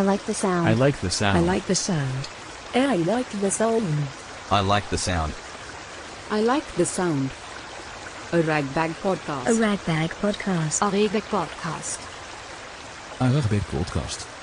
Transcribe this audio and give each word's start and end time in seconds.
I 0.00 0.02
like 0.02 0.24
the 0.24 0.32
sound. 0.32 0.66
I 0.66 0.72
like 0.72 0.98
the 1.02 1.10
sound. 1.10 1.36
I 1.36 1.40
like 1.42 1.66
the 1.66 1.74
sound. 1.74 2.28
I 2.74 2.96
like 2.96 3.28
the 3.28 3.50
sound. 3.50 4.08
I 4.50 4.60
like 4.62 4.88
the 4.88 4.96
sound. 4.96 5.34
I 6.30 6.40
like 6.40 6.64
the 6.76 6.86
sound. 6.86 7.30
A 8.32 8.40
ragbag 8.40 8.92
podcast. 9.02 9.48
A 9.48 9.60
ragbag 9.60 10.10
podcast. 10.22 10.80
A 10.80 10.90
ragbag 10.90 11.24
podcast. 11.24 12.00
A 13.20 13.24
Ragbag 13.28 13.60
podcast. 13.68 14.39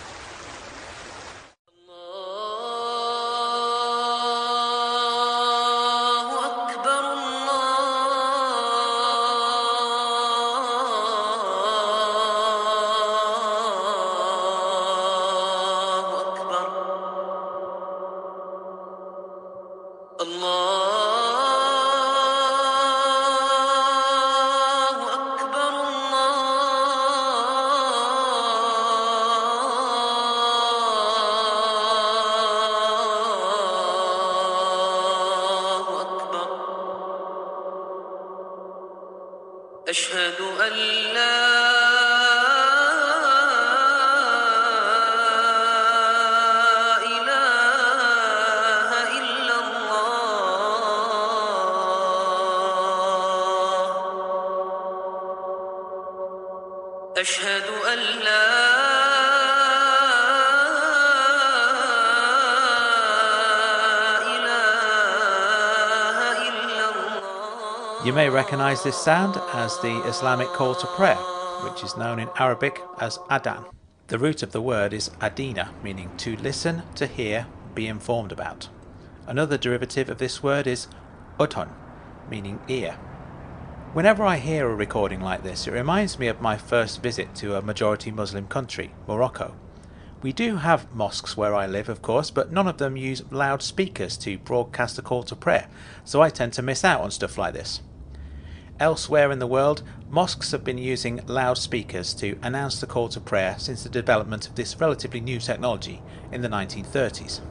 You 68.05 68.13
may 68.13 68.29
recognize 68.29 68.83
this 68.83 68.95
sound 68.95 69.41
as 69.53 69.79
the 69.79 70.01
Islamic 70.05 70.49
call 70.49 70.75
to 70.75 70.87
prayer, 70.87 71.15
which 71.63 71.83
is 71.83 71.97
known 71.97 72.19
in 72.19 72.29
Arabic 72.37 72.79
as 73.01 73.17
Adan. 73.29 73.65
The 74.07 74.19
root 74.19 74.43
of 74.43 74.51
the 74.51 74.61
word 74.61 74.93
is 74.93 75.09
Adina, 75.19 75.71
meaning 75.83 76.11
to 76.17 76.35
listen, 76.37 76.83
to 76.95 77.07
hear, 77.07 77.47
be 77.73 77.87
informed 77.87 78.31
about. 78.31 78.69
Another 79.25 79.57
derivative 79.57 80.09
of 80.09 80.19
this 80.19 80.43
word 80.43 80.67
is 80.67 80.87
Udhun, 81.39 81.69
meaning 82.29 82.59
ear. 82.67 82.93
Whenever 83.93 84.23
I 84.23 84.37
hear 84.37 84.69
a 84.69 84.75
recording 84.75 85.19
like 85.19 85.41
this, 85.41 85.67
it 85.67 85.71
reminds 85.71 86.19
me 86.19 86.27
of 86.27 86.39
my 86.39 86.55
first 86.55 87.01
visit 87.01 87.33
to 87.35 87.55
a 87.55 87.63
majority 87.63 88.11
Muslim 88.11 88.47
country, 88.47 88.91
Morocco. 89.07 89.55
We 90.23 90.33
do 90.33 90.55
have 90.55 90.91
mosques 90.95 91.37
where 91.37 91.53
I 91.53 91.67
live, 91.67 91.89
of 91.89 92.01
course, 92.01 92.31
but 92.31 92.51
none 92.51 92.67
of 92.67 92.79
them 92.79 92.97
use 92.97 93.21
loudspeakers 93.29 94.17
to 94.17 94.39
broadcast 94.39 94.97
a 94.97 95.03
call 95.03 95.21
to 95.23 95.35
prayer, 95.35 95.67
so 96.03 96.23
I 96.23 96.31
tend 96.31 96.53
to 96.53 96.63
miss 96.63 96.83
out 96.83 97.01
on 97.01 97.11
stuff 97.11 97.37
like 97.37 97.53
this. 97.53 97.81
Elsewhere 98.79 99.31
in 99.31 99.37
the 99.37 99.45
world, 99.45 99.83
mosques 100.09 100.51
have 100.51 100.63
been 100.63 100.79
using 100.79 101.21
loudspeakers 101.27 102.15
to 102.15 102.37
announce 102.41 102.79
the 102.79 102.87
call 102.87 103.09
to 103.09 103.19
prayer 103.19 103.55
since 103.59 103.83
the 103.83 103.89
development 103.89 104.47
of 104.47 104.55
this 104.55 104.79
relatively 104.79 105.19
new 105.19 105.39
technology 105.39 106.01
in 106.31 106.41
the 106.41 106.49
1930s. 106.49 107.41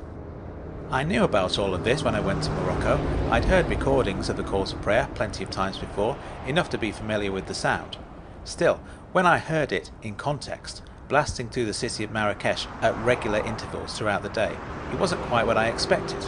I 0.90 1.04
knew 1.04 1.22
about 1.22 1.58
all 1.60 1.72
of 1.72 1.84
this 1.84 2.02
when 2.02 2.16
I 2.16 2.20
went 2.20 2.42
to 2.44 2.50
Morocco. 2.50 3.00
I'd 3.30 3.44
heard 3.44 3.68
recordings 3.68 4.28
of 4.28 4.36
the 4.36 4.44
call 4.44 4.66
to 4.66 4.76
prayer 4.76 5.08
plenty 5.14 5.44
of 5.44 5.50
times 5.50 5.78
before, 5.78 6.16
enough 6.46 6.70
to 6.70 6.78
be 6.78 6.90
familiar 6.90 7.30
with 7.30 7.46
the 7.46 7.54
sound. 7.54 7.96
Still, 8.44 8.80
when 9.12 9.26
I 9.26 9.38
heard 9.38 9.72
it 9.72 9.90
in 10.02 10.14
context, 10.14 10.82
blasting 11.08 11.48
through 11.48 11.66
the 11.66 11.74
city 11.74 12.04
of 12.04 12.10
Marrakesh 12.10 12.66
at 12.82 12.96
regular 12.98 13.38
intervals 13.44 13.96
throughout 13.96 14.22
the 14.22 14.28
day, 14.28 14.56
it 14.92 14.98
wasn't 14.98 15.22
quite 15.22 15.46
what 15.46 15.56
I 15.56 15.68
expected. 15.68 16.22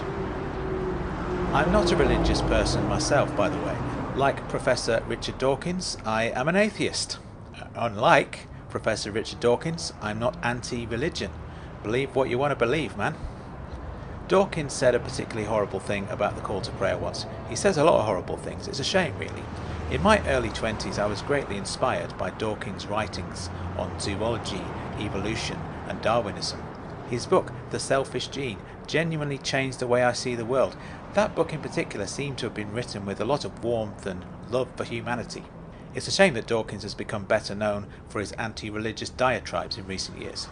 I'm 1.53 1.72
not 1.72 1.93
a 1.93 1.97
religious 1.97 2.43
person 2.43 2.87
myself, 2.88 3.34
by 3.37 3.49
the 3.49 3.59
way. 3.59 3.77
Like 4.15 4.49
Professor 4.49 5.03
Richard 5.06 5.38
Dawkins, 5.38 5.97
I 6.05 6.25
am 6.25 6.49
an 6.49 6.56
atheist. 6.56 7.19
Uh, 7.56 7.67
unlike 7.75 8.47
Professor 8.69 9.11
Richard 9.11 9.41
Dawkins, 9.41 9.93
I'm 10.03 10.19
not 10.19 10.37
anti 10.43 10.87
religion. 10.87 11.31
Believe 11.83 12.15
what 12.15 12.28
you 12.28 12.37
want 12.37 12.50
to 12.50 12.56
believe, 12.56 12.97
man. 12.97 13.15
Dawkins 14.28 14.75
said 14.75 14.94
a 14.94 15.00
particularly 15.00 15.49
horrible 15.49 15.81
thing 15.81 16.06
about 16.11 16.37
the 16.37 16.43
call 16.43 16.61
to 16.61 16.71
prayer 16.72 16.99
once. 16.99 17.25
He 17.49 17.56
says 17.56 17.78
a 17.78 17.84
lot 17.84 18.00
of 18.00 18.05
horrible 18.05 18.37
things. 18.37 18.69
It's 18.69 18.81
a 18.81 18.84
shame, 18.84 19.17
really. 19.17 19.43
In 19.91 20.03
my 20.03 20.21
early 20.28 20.50
20s, 20.50 20.99
I 20.99 21.06
was 21.06 21.22
greatly 21.22 21.56
inspired 21.56 22.19
by 22.19 22.28
Dawkins' 22.28 22.87
writings 22.87 23.49
on 23.78 23.99
zoology, 23.99 24.60
evolution, 25.00 25.59
and 25.87 26.03
Darwinism. 26.03 26.62
His 27.09 27.25
book, 27.25 27.53
The 27.71 27.81
Selfish 27.81 28.28
Gene, 28.28 28.59
genuinely 28.87 29.38
changed 29.38 29.78
the 29.78 29.87
way 29.87 30.04
I 30.04 30.12
see 30.12 30.34
the 30.34 30.44
world. 30.44 30.76
That 31.15 31.34
book 31.34 31.54
in 31.54 31.62
particular 31.62 32.06
seemed 32.06 32.37
to 32.38 32.47
have 32.47 32.54
been 32.54 32.75
written 32.75 33.06
with 33.06 33.19
a 33.19 33.25
lot 33.25 33.47
of 33.47 33.65
warmth 33.65 34.04
and 34.04 34.26
love 34.50 34.69
for 34.76 34.84
humanity. 34.84 35.44
It's 35.94 36.06
a 36.06 36.10
shame 36.10 36.34
that 36.34 36.47
Dawkins 36.47 36.82
has 36.82 36.93
become 36.93 37.25
better 37.25 37.55
known 37.55 37.87
for 38.10 38.20
his 38.20 38.32
anti 38.32 38.69
religious 38.69 39.09
diatribes 39.09 39.78
in 39.78 39.87
recent 39.87 40.20
years. 40.20 40.49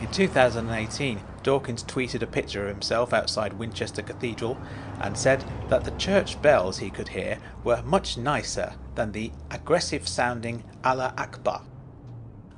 In 0.00 0.10
2018, 0.10 1.20
Dawkins 1.42 1.84
tweeted 1.84 2.22
a 2.22 2.26
picture 2.26 2.62
of 2.62 2.68
himself 2.68 3.12
outside 3.12 3.52
Winchester 3.52 4.00
Cathedral 4.00 4.56
and 4.98 5.16
said 5.16 5.44
that 5.68 5.84
the 5.84 5.90
church 5.92 6.40
bells 6.40 6.78
he 6.78 6.88
could 6.88 7.08
hear 7.08 7.38
were 7.64 7.82
much 7.82 8.16
nicer 8.16 8.72
than 8.94 9.12
the 9.12 9.30
aggressive 9.50 10.08
sounding 10.08 10.64
Allah 10.82 11.12
Akbar. 11.18 11.62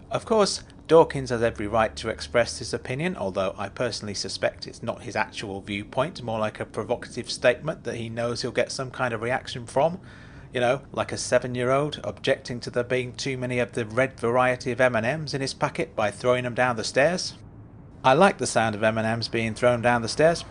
Of 0.08 0.25
course, 0.25 0.62
Dawkins 0.86 1.30
has 1.30 1.42
every 1.42 1.66
right 1.66 1.97
to 1.97 2.10
express 2.10 2.58
his 2.58 2.72
opinion, 2.72 3.16
although 3.16 3.54
I 3.59 3.70
personally 3.70 4.14
suspect 4.14 4.69
it's 4.69 4.82
not 4.82 5.03
his 5.03 5.16
actual 5.16 5.60
viewpoint, 5.62 6.22
more 6.22 6.38
like 6.38 6.60
a 6.60 6.64
provocative 6.64 7.28
statement 7.28 7.82
that 7.84 7.97
he 7.97 8.09
knows 8.09 8.42
he'll 8.42 8.53
get 8.53 8.70
some 8.70 8.92
kind 8.92 9.12
of 9.12 9.20
reaction 9.20 9.66
from. 9.66 9.98
You 10.53 10.61
know, 10.61 10.83
like 10.93 11.13
a 11.13 11.17
seven-year-old 11.17 12.01
objecting 12.05 12.61
to 12.61 12.71
there 12.71 12.85
being 12.85 13.15
too 13.15 13.39
many 13.39 13.59
of 13.59 13.73
the 13.73 13.87
red 13.87 14.21
variety 14.21 14.71
of 14.71 14.83
M&Ms 14.83 15.33
in 15.33 15.41
his 15.41 15.55
packet 15.55 15.97
by 15.97 16.11
throwing 16.11 16.45
them 16.45 16.55
down 16.55 16.77
the 16.77 16.85
stairs. 16.85 17.35
I 18.05 18.13
like 18.13 18.37
the 18.37 18.47
sound 18.47 18.75
of 18.75 18.83
M&Ms 18.83 19.29
being 19.29 19.55
thrown 19.55 19.81
down 19.81 20.03
the 20.03 20.09
stairs. 20.09 20.45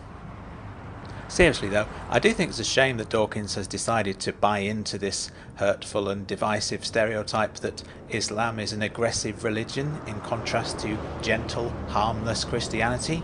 Seriously 1.28 1.68
though, 1.68 1.86
I 2.10 2.18
do 2.18 2.32
think 2.32 2.50
it's 2.50 2.58
a 2.58 2.64
shame 2.64 2.96
that 2.96 3.10
Dawkins 3.10 3.54
has 3.54 3.68
decided 3.68 4.18
to 4.20 4.32
buy 4.32 4.58
into 4.58 4.98
this 4.98 5.30
hurtful 5.54 6.08
and 6.08 6.26
divisive 6.26 6.84
stereotype 6.84 7.54
that 7.58 7.84
Islam 8.10 8.58
is 8.58 8.72
an 8.72 8.82
aggressive 8.82 9.44
religion 9.44 10.00
in 10.08 10.20
contrast 10.22 10.80
to 10.80 10.98
gentle, 11.22 11.70
harmless 11.88 12.44
Christianity. 12.44 13.22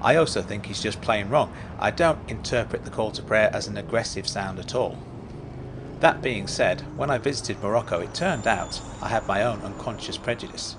I 0.00 0.14
also 0.14 0.42
think 0.42 0.66
he's 0.66 0.80
just 0.82 1.00
plain 1.00 1.28
wrong. 1.28 1.52
I 1.80 1.90
don't 1.90 2.30
interpret 2.30 2.84
the 2.84 2.90
call 2.90 3.10
to 3.10 3.22
prayer 3.22 3.50
as 3.52 3.66
an 3.66 3.76
aggressive 3.76 4.28
sound 4.28 4.60
at 4.60 4.76
all. 4.76 4.96
That 6.00 6.22
being 6.22 6.46
said, 6.46 6.82
when 6.96 7.10
I 7.10 7.18
visited 7.18 7.60
Morocco, 7.60 8.00
it 8.00 8.14
turned 8.14 8.46
out 8.46 8.80
I 9.02 9.08
had 9.08 9.26
my 9.26 9.42
own 9.42 9.62
unconscious 9.62 10.16
prejudice. 10.16 10.76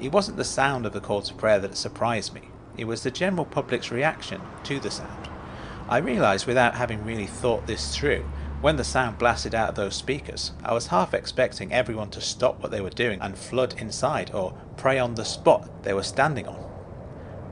It 0.00 0.10
wasn't 0.10 0.38
the 0.38 0.44
sound 0.44 0.86
of 0.86 0.92
the 0.92 1.00
call 1.00 1.20
to 1.22 1.34
prayer 1.34 1.58
that 1.58 1.76
surprised 1.76 2.34
me, 2.34 2.48
it 2.76 2.86
was 2.86 3.02
the 3.02 3.10
general 3.10 3.44
public's 3.44 3.90
reaction 3.90 4.40
to 4.64 4.80
the 4.80 4.90
sound. 4.90 5.28
I 5.88 5.98
realised 5.98 6.46
without 6.46 6.76
having 6.76 7.04
really 7.04 7.26
thought 7.26 7.66
this 7.66 7.94
through, 7.94 8.24
when 8.62 8.76
the 8.76 8.84
sound 8.84 9.18
blasted 9.18 9.54
out 9.54 9.68
of 9.68 9.74
those 9.74 9.94
speakers, 9.94 10.52
I 10.64 10.72
was 10.72 10.86
half 10.86 11.12
expecting 11.12 11.70
everyone 11.70 12.08
to 12.10 12.22
stop 12.22 12.62
what 12.62 12.70
they 12.70 12.80
were 12.80 12.88
doing 12.88 13.20
and 13.20 13.36
flood 13.36 13.74
inside 13.78 14.32
or 14.32 14.54
pray 14.78 14.98
on 14.98 15.14
the 15.14 15.24
spot 15.26 15.84
they 15.84 15.92
were 15.92 16.02
standing 16.02 16.48
on. 16.48 16.64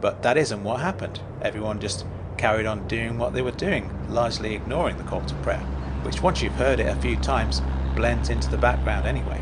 But 0.00 0.22
that 0.22 0.38
isn't 0.38 0.64
what 0.64 0.80
happened. 0.80 1.20
Everyone 1.42 1.78
just 1.78 2.06
carried 2.38 2.64
on 2.64 2.88
doing 2.88 3.18
what 3.18 3.34
they 3.34 3.42
were 3.42 3.50
doing, 3.50 3.90
largely 4.08 4.54
ignoring 4.54 4.96
the 4.96 5.04
call 5.04 5.20
to 5.20 5.34
prayer, 5.36 5.64
which 6.02 6.22
once 6.22 6.42
you've 6.42 6.52
heard 6.54 6.80
it 6.80 6.86
a 6.86 7.00
few 7.00 7.16
times, 7.16 7.62
blends 7.94 8.28
into 8.28 8.50
the 8.50 8.58
background 8.58 9.06
anyway. 9.06 9.40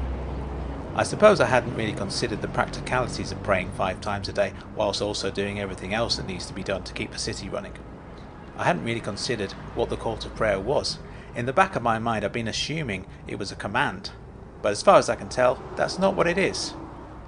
I 0.95 1.05
suppose 1.05 1.41
I 1.41 1.47
hadn't 1.47 1.77
really 1.77 1.93
considered 1.93 2.43
the 2.43 2.49
practicalities 2.49 3.33
of 3.33 3.43
praying 3.43 3.71
five 3.73 4.01
times 4.01 4.29
a 4.29 4.33
day 4.33 4.53
whilst 4.75 5.01
also 5.01 5.31
doing 5.31 5.61
everything 5.61 5.95
else 5.95 6.17
that 6.17 6.27
needs 6.27 6.47
to 6.47 6.53
be 6.53 6.65
done 6.65 6.83
to 6.85 6.93
keep 6.93 7.13
the 7.13 7.19
city 7.19 7.49
running. 7.49 7.75
I 8.57 8.65
hadn't 8.65 8.85
really 8.85 9.01
considered 9.01 9.53
what 9.75 9.89
the 9.89 9.97
call 9.97 10.17
to 10.19 10.29
prayer 10.29 10.61
was. 10.61 10.99
In 11.35 11.47
the 11.47 11.53
back 11.53 11.77
of 11.77 11.83
my 11.83 11.99
mind, 11.99 12.25
I've 12.25 12.33
been 12.33 12.49
assuming 12.49 13.07
it 13.27 13.39
was 13.39 13.53
a 13.53 13.57
command. 13.57 14.11
But 14.63 14.73
as 14.73 14.83
far 14.83 14.99
as 14.99 15.09
I 15.09 15.15
can 15.15 15.29
tell, 15.29 15.63
that's 15.77 15.99
not 15.99 16.15
what 16.15 16.27
it 16.27 16.37
is. 16.37 16.75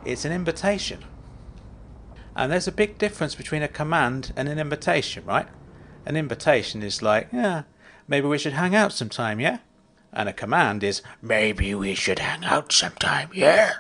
It's 0.05 0.25
an 0.25 0.32
invitation. 0.32 1.05
And 2.35 2.50
there's 2.50 2.69
a 2.69 2.73
big 2.73 2.99
difference 2.99 3.35
between 3.35 3.62
a 3.62 3.69
command 3.69 4.32
and 4.37 4.49
an 4.49 4.58
invitation, 4.58 5.25
right? 5.25 5.46
An 6.05 6.17
invitation 6.17 6.82
is 6.82 7.00
like, 7.00 7.28
yeah, 7.32 7.62
maybe 8.08 8.26
we 8.26 8.38
should 8.38 8.52
hang 8.54 8.75
out 8.75 8.93
sometime, 8.93 9.40
yeah? 9.40 9.58
And 10.12 10.28
a 10.28 10.32
command 10.32 10.84
is, 10.84 11.02
maybe 11.20 11.75
we 11.75 11.94
should 11.94 12.19
hang 12.19 12.44
out 12.44 12.72
sometime, 12.72 13.31
yeah? 13.32 13.72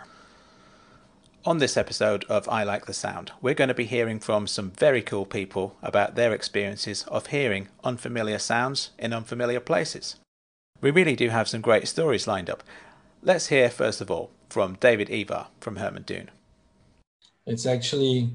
On 1.44 1.58
this 1.58 1.76
episode 1.76 2.24
of 2.28 2.48
I 2.48 2.62
Like 2.62 2.86
the 2.86 2.92
Sound, 2.92 3.32
we're 3.40 3.54
going 3.54 3.68
to 3.68 3.74
be 3.74 3.84
hearing 3.84 4.20
from 4.20 4.46
some 4.46 4.70
very 4.70 5.02
cool 5.02 5.26
people 5.26 5.76
about 5.82 6.14
their 6.14 6.32
experiences 6.32 7.02
of 7.08 7.26
hearing 7.26 7.68
unfamiliar 7.82 8.38
sounds 8.38 8.90
in 8.98 9.12
unfamiliar 9.12 9.58
places. 9.58 10.16
We 10.80 10.90
really 10.90 11.16
do 11.16 11.30
have 11.30 11.48
some 11.48 11.60
great 11.60 11.88
stories 11.88 12.28
lined 12.28 12.48
up. 12.48 12.62
Let's 13.22 13.48
hear, 13.48 13.70
first 13.70 14.00
of 14.00 14.10
all, 14.10 14.30
from 14.48 14.76
David 14.80 15.10
Ivar 15.10 15.48
from 15.60 15.76
Herman 15.76 16.02
Dune. 16.02 16.30
It's 17.46 17.66
actually 17.66 18.30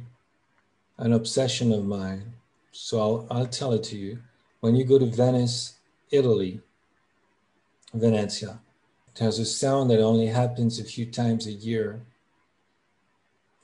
an 0.98 1.14
obsession 1.14 1.72
of 1.72 1.86
mine. 1.86 2.34
So 2.72 3.00
I'll, 3.00 3.28
I'll 3.32 3.48
tell 3.48 3.72
it 3.74 3.84
to 3.86 3.98
you. 3.98 4.20
When 4.60 4.76
you 4.76 4.84
go 4.84 5.00
to 5.00 5.06
Venice, 5.06 5.77
Italy, 6.12 6.62
Venezia, 7.94 8.60
has 9.20 9.40
a 9.40 9.46
sound 9.46 9.90
that 9.90 10.02
only 10.02 10.28
happens 10.28 10.80
a 10.80 10.84
few 10.84 11.06
times 11.06 11.48
a 11.48 11.52
year 11.52 12.02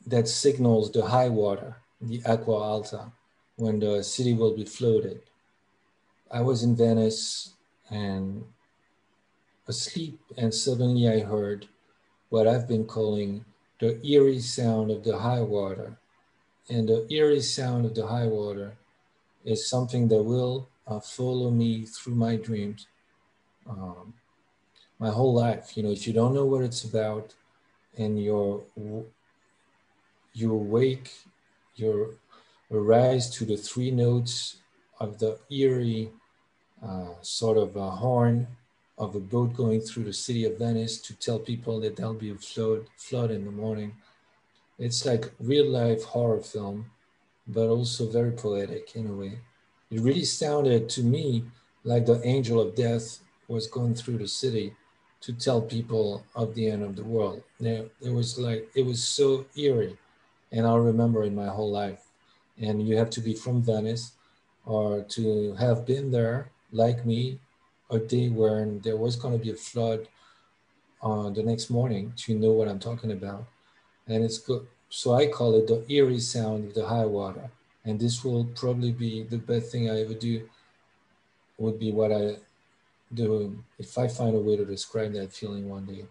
that 0.05 0.27
signals 0.27 0.91
the 0.91 1.05
high 1.05 1.29
water, 1.29 1.77
the 2.01 2.21
acqua 2.25 2.57
alta, 2.57 3.11
when 3.55 3.79
the 3.79 4.03
city 4.03 4.33
will 4.33 4.55
be 4.55 4.65
floated. 4.65 5.21
I 6.29 6.41
was 6.41 6.63
in 6.63 6.75
Venice 6.75 7.53
and 7.89 8.43
asleep, 9.67 10.19
and 10.35 10.53
suddenly 10.53 11.07
I 11.07 11.19
heard 11.19 11.67
what 12.29 12.47
I've 12.47 12.67
been 12.67 12.85
calling 12.85 13.45
the 13.79 14.05
eerie 14.05 14.39
sound 14.39 14.91
of 14.91 15.03
the 15.03 15.19
high 15.19 15.41
water. 15.41 15.97
And 16.69 16.89
the 16.89 17.05
eerie 17.13 17.41
sound 17.41 17.85
of 17.85 17.95
the 17.95 18.07
high 18.07 18.27
water 18.27 18.77
is 19.45 19.67
something 19.67 20.07
that 20.07 20.23
will 20.23 20.67
uh, 20.87 20.99
follow 20.99 21.49
me 21.49 21.85
through 21.85 22.15
my 22.15 22.35
dreams 22.35 22.87
um, 23.69 24.13
my 24.99 25.09
whole 25.09 25.33
life. 25.33 25.75
You 25.75 25.83
know, 25.83 25.91
if 25.91 26.07
you 26.07 26.13
don't 26.13 26.33
know 26.33 26.45
what 26.45 26.63
it's 26.63 26.83
about 26.83 27.33
and 27.97 28.21
you're 28.23 28.63
you 30.33 30.51
awake, 30.51 31.11
you 31.75 32.17
arise 32.71 33.29
to 33.31 33.45
the 33.45 33.57
three 33.57 33.91
notes 33.91 34.57
of 34.99 35.19
the 35.19 35.37
eerie 35.51 36.09
uh, 36.83 37.13
sort 37.21 37.57
of 37.57 37.75
a 37.75 37.89
horn 37.91 38.47
of 38.97 39.15
a 39.15 39.19
boat 39.19 39.53
going 39.53 39.81
through 39.81 40.03
the 40.03 40.13
city 40.13 40.45
of 40.45 40.57
Venice 40.57 40.99
to 41.01 41.13
tell 41.15 41.39
people 41.39 41.79
that 41.79 41.95
there'll 41.95 42.13
be 42.13 42.31
a 42.31 42.35
flood, 42.35 42.85
flood 42.97 43.31
in 43.31 43.45
the 43.45 43.51
morning. 43.51 43.95
It's 44.79 45.05
like 45.05 45.31
real 45.39 45.67
life 45.67 46.03
horror 46.03 46.41
film, 46.41 46.91
but 47.47 47.67
also 47.67 48.09
very 48.09 48.31
poetic 48.31 48.95
in 48.95 49.07
a 49.07 49.13
way. 49.13 49.39
It 49.93 50.01
really 50.01 50.25
sounded 50.25 50.89
to 50.89 51.03
me 51.03 51.45
like 51.83 52.07
the 52.07 52.19
angel 52.25 52.59
of 52.59 52.73
death 52.73 53.19
was 53.47 53.67
going 53.67 53.93
through 53.93 54.17
the 54.17 54.27
city 54.27 54.73
to 55.21 55.33
tell 55.33 55.61
people 55.61 56.25
of 56.35 56.55
the 56.55 56.67
end 56.67 56.81
of 56.81 56.95
the 56.95 57.03
world. 57.03 57.43
Now, 57.59 57.85
it 58.01 58.09
was 58.09 58.39
like, 58.39 58.71
it 58.73 58.87
was 58.87 59.03
so 59.03 59.45
eerie 59.55 59.95
and 60.51 60.65
I'll 60.65 60.79
remember 60.79 61.23
it 61.23 61.31
my 61.31 61.45
whole 61.47 61.69
life. 61.69 62.07
And 62.59 62.87
you 62.87 62.97
have 62.97 63.11
to 63.11 63.21
be 63.21 63.35
from 63.35 63.61
Venice 63.61 64.13
or 64.65 65.03
to 65.09 65.53
have 65.59 65.85
been 65.85 66.09
there, 66.09 66.49
like 66.71 67.05
me, 67.05 67.37
a 67.91 67.99
day 67.99 68.29
when 68.29 68.79
there 68.79 68.97
was 68.97 69.15
going 69.15 69.37
to 69.37 69.45
be 69.45 69.51
a 69.51 69.55
flood 69.55 70.07
uh, 71.03 71.29
the 71.29 71.43
next 71.43 71.69
morning 71.69 72.13
to 72.17 72.33
know 72.33 72.51
what 72.51 72.67
I'm 72.67 72.79
talking 72.79 73.11
about. 73.11 73.45
And 74.07 74.23
it's 74.23 74.39
good. 74.39 74.65
So 74.89 75.13
I 75.13 75.27
call 75.27 75.53
it 75.53 75.67
the 75.67 75.85
eerie 75.93 76.19
sound 76.19 76.69
of 76.69 76.73
the 76.73 76.87
high 76.87 77.05
water. 77.05 77.51
And 77.85 77.99
this 77.99 78.23
will 78.23 78.45
probably 78.45 78.91
be 78.91 79.23
the 79.23 79.37
best 79.37 79.71
thing 79.71 79.89
I 79.89 80.01
ever 80.01 80.13
do, 80.13 80.49
would 81.57 81.79
be 81.79 81.91
what 81.91 82.11
I 82.11 82.37
do 83.13 83.63
if 83.77 83.97
I 83.97 84.07
find 84.07 84.35
a 84.35 84.39
way 84.39 84.55
to 84.57 84.65
describe 84.65 85.13
that 85.13 85.33
feeling 85.33 85.69
one 85.69 85.85
day. 85.85 86.05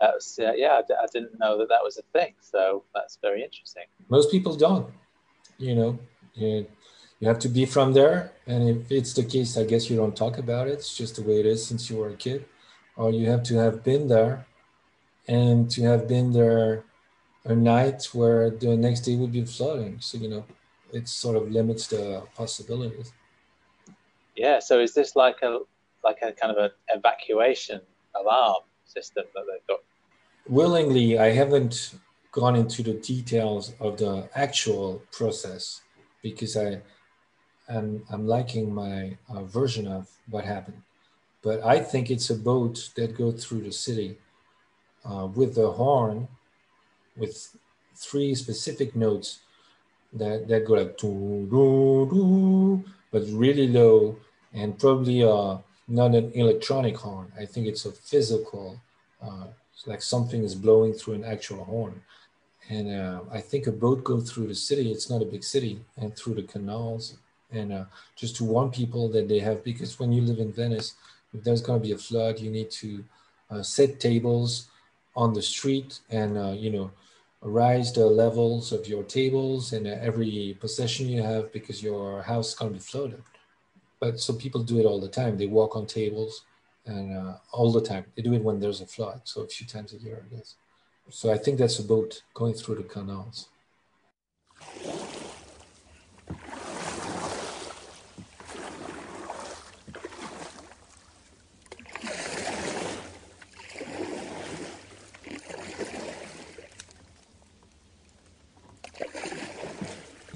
That 0.00 0.14
was 0.14 0.38
uh, 0.42 0.52
yeah 0.56 0.78
I 0.78 0.82
d- 0.82 0.94
I 1.00 1.06
didn't 1.12 1.38
know 1.38 1.58
that 1.58 1.68
that 1.68 1.84
was 1.84 1.98
a 1.98 2.02
thing 2.18 2.34
so 2.40 2.84
that's 2.94 3.18
very 3.20 3.44
interesting. 3.44 3.84
Most 4.08 4.30
people 4.30 4.56
don't 4.56 4.86
you 5.60 5.74
know 5.74 5.98
you, 6.34 6.66
you 7.20 7.28
have 7.28 7.38
to 7.38 7.48
be 7.48 7.66
from 7.66 7.92
there 7.92 8.32
and 8.46 8.68
if 8.68 8.90
it's 8.90 9.12
the 9.12 9.22
case 9.22 9.56
i 9.56 9.64
guess 9.64 9.90
you 9.90 9.96
don't 9.96 10.16
talk 10.16 10.38
about 10.38 10.66
it 10.66 10.72
it's 10.72 10.96
just 10.96 11.16
the 11.16 11.22
way 11.22 11.38
it 11.38 11.46
is 11.46 11.64
since 11.64 11.90
you 11.90 11.96
were 11.98 12.08
a 12.08 12.16
kid 12.16 12.44
or 12.96 13.10
you 13.10 13.28
have 13.28 13.42
to 13.42 13.56
have 13.56 13.84
been 13.84 14.08
there 14.08 14.46
and 15.28 15.70
to 15.70 15.82
have 15.82 16.08
been 16.08 16.32
there 16.32 16.84
a 17.44 17.54
night 17.54 18.08
where 18.12 18.50
the 18.50 18.76
next 18.76 19.00
day 19.00 19.16
would 19.16 19.32
be 19.32 19.44
flooding. 19.44 20.00
So 20.00 20.18
you 20.18 20.28
know 20.28 20.44
it 20.92 21.08
sort 21.08 21.36
of 21.36 21.50
limits 21.50 21.86
the 21.86 22.22
possibilities. 22.34 23.12
Yeah 24.36 24.58
so 24.58 24.80
is 24.80 24.94
this 24.94 25.16
like 25.16 25.42
a 25.42 25.60
like 26.04 26.18
a 26.22 26.32
kind 26.32 26.56
of 26.56 26.58
an 26.64 26.70
evacuation 26.88 27.80
alarm 28.14 28.62
system 28.84 29.24
that 29.34 29.44
they've 29.46 29.66
got? 29.66 29.80
Willingly, 30.48 31.18
I 31.18 31.30
haven't 31.30 31.94
gone 32.32 32.56
into 32.56 32.82
the 32.82 32.94
details 32.94 33.74
of 33.80 33.98
the 33.98 34.28
actual 34.34 35.02
process 35.12 35.82
because 36.22 36.56
I 36.56 36.80
am 37.68 38.04
I'm 38.10 38.26
liking 38.26 38.74
my 38.74 39.16
uh, 39.28 39.44
version 39.44 39.86
of 39.86 40.08
what 40.28 40.44
happened. 40.44 40.82
But 41.42 41.64
I 41.64 41.80
think 41.80 42.10
it's 42.10 42.30
a 42.30 42.34
boat 42.34 42.90
that 42.96 43.16
goes 43.16 43.44
through 43.44 43.62
the 43.62 43.72
city 43.72 44.18
uh, 45.04 45.26
with 45.26 45.54
the 45.54 45.70
horn, 45.70 46.28
with 47.16 47.56
three 47.94 48.34
specific 48.34 48.96
notes 48.96 49.40
that, 50.12 50.48
that 50.48 50.66
go 50.66 50.74
like 50.74 50.96
doo, 50.96 51.46
doo, 51.50 52.08
doo, 52.10 52.84
but 53.10 53.22
really 53.28 53.68
low 53.68 54.16
and 54.52 54.78
probably 54.78 55.22
uh, 55.22 55.58
not 55.88 56.14
an 56.14 56.32
electronic 56.32 56.96
horn. 56.96 57.30
I 57.38 57.44
think 57.44 57.66
it's 57.66 57.84
a 57.84 57.92
physical 57.92 58.80
uh, 59.22 59.46
it's 59.80 59.86
like 59.86 60.02
something 60.02 60.44
is 60.44 60.54
blowing 60.54 60.92
through 60.92 61.14
an 61.14 61.24
actual 61.24 61.64
horn. 61.64 62.02
And 62.68 62.88
uh, 62.94 63.20
I 63.32 63.40
think 63.40 63.66
a 63.66 63.72
boat 63.72 64.04
goes 64.04 64.30
through 64.30 64.48
the 64.48 64.54
city. 64.54 64.92
It's 64.92 65.08
not 65.08 65.22
a 65.22 65.24
big 65.24 65.42
city, 65.42 65.80
and 65.96 66.14
through 66.14 66.34
the 66.34 66.42
canals, 66.42 67.16
and 67.50 67.72
uh, 67.72 67.84
just 68.14 68.36
to 68.36 68.44
warn 68.44 68.70
people 68.70 69.08
that 69.08 69.26
they 69.26 69.40
have 69.40 69.64
because 69.64 69.98
when 69.98 70.12
you 70.12 70.22
live 70.22 70.38
in 70.38 70.52
Venice, 70.52 70.94
if 71.34 71.42
there's 71.42 71.62
going 71.62 71.80
to 71.80 71.86
be 71.86 71.94
a 71.94 71.98
flood, 71.98 72.38
you 72.38 72.50
need 72.50 72.70
to 72.72 73.02
uh, 73.50 73.62
set 73.62 73.98
tables 73.98 74.68
on 75.16 75.32
the 75.32 75.42
street 75.42 76.00
and 76.10 76.38
uh, 76.38 76.52
you 76.52 76.70
know 76.70 76.90
rise 77.42 77.92
the 77.92 78.04
levels 78.04 78.70
of 78.72 78.86
your 78.86 79.02
tables 79.02 79.72
and 79.72 79.86
every 79.86 80.56
possession 80.60 81.08
you 81.08 81.22
have 81.22 81.50
because 81.52 81.82
your 81.82 82.22
house 82.22 82.50
is 82.50 82.54
going 82.54 82.70
to 82.70 82.78
be 82.78 82.82
flooded. 82.82 83.22
But 83.98 84.20
so 84.20 84.34
people 84.34 84.62
do 84.62 84.78
it 84.78 84.84
all 84.84 85.00
the 85.00 85.08
time. 85.08 85.38
They 85.38 85.46
walk 85.46 85.74
on 85.74 85.86
tables 85.86 86.44
and 86.84 87.16
uh, 87.16 87.36
all 87.52 87.72
the 87.72 87.80
time. 87.80 88.04
They 88.14 88.22
do 88.22 88.34
it 88.34 88.44
when 88.44 88.60
there's 88.60 88.80
a 88.80 88.86
flood, 88.86 89.22
so 89.24 89.42
a 89.42 89.48
few 89.48 89.66
times 89.66 89.92
a 89.94 89.98
year, 89.98 90.22
I 90.24 90.34
guess. 90.34 90.56
So 91.08 91.32
I 91.32 91.38
think 91.38 91.58
that's 91.58 91.78
a 91.78 91.84
boat 91.84 92.22
going 92.34 92.54
through 92.54 92.76
the 92.76 92.82
canals. 92.82 93.48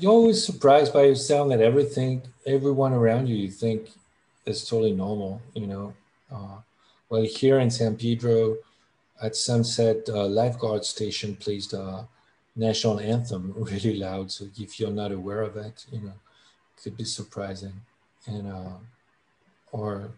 You're 0.04 0.12
always 0.12 0.44
surprised 0.44 0.92
by 0.92 1.04
yourself 1.04 1.48
that 1.48 1.62
everything, 1.62 2.20
everyone 2.44 2.92
around 2.92 3.26
you, 3.26 3.36
you 3.36 3.50
think 3.50 3.88
is 4.44 4.68
totally 4.68 4.92
normal, 4.92 5.40
you 5.54 5.66
know. 5.66 5.94
Uh, 6.30 6.58
well, 7.08 7.22
here 7.22 7.58
in 7.60 7.70
San 7.70 7.96
Pedro, 7.96 8.58
at 9.22 9.34
sunset, 9.34 10.06
uh, 10.10 10.26
lifeguard 10.26 10.84
station 10.84 11.34
plays 11.36 11.68
the 11.68 12.06
national 12.54 13.00
anthem 13.00 13.54
really 13.56 13.96
loud. 13.96 14.30
So 14.30 14.44
if 14.58 14.78
you're 14.78 14.90
not 14.90 15.10
aware 15.10 15.40
of 15.40 15.56
it, 15.56 15.86
you 15.90 16.02
know, 16.02 16.12
could 16.82 16.98
be 16.98 17.04
surprising. 17.04 17.80
And 18.26 18.52
uh, 18.52 18.76
or 19.72 20.10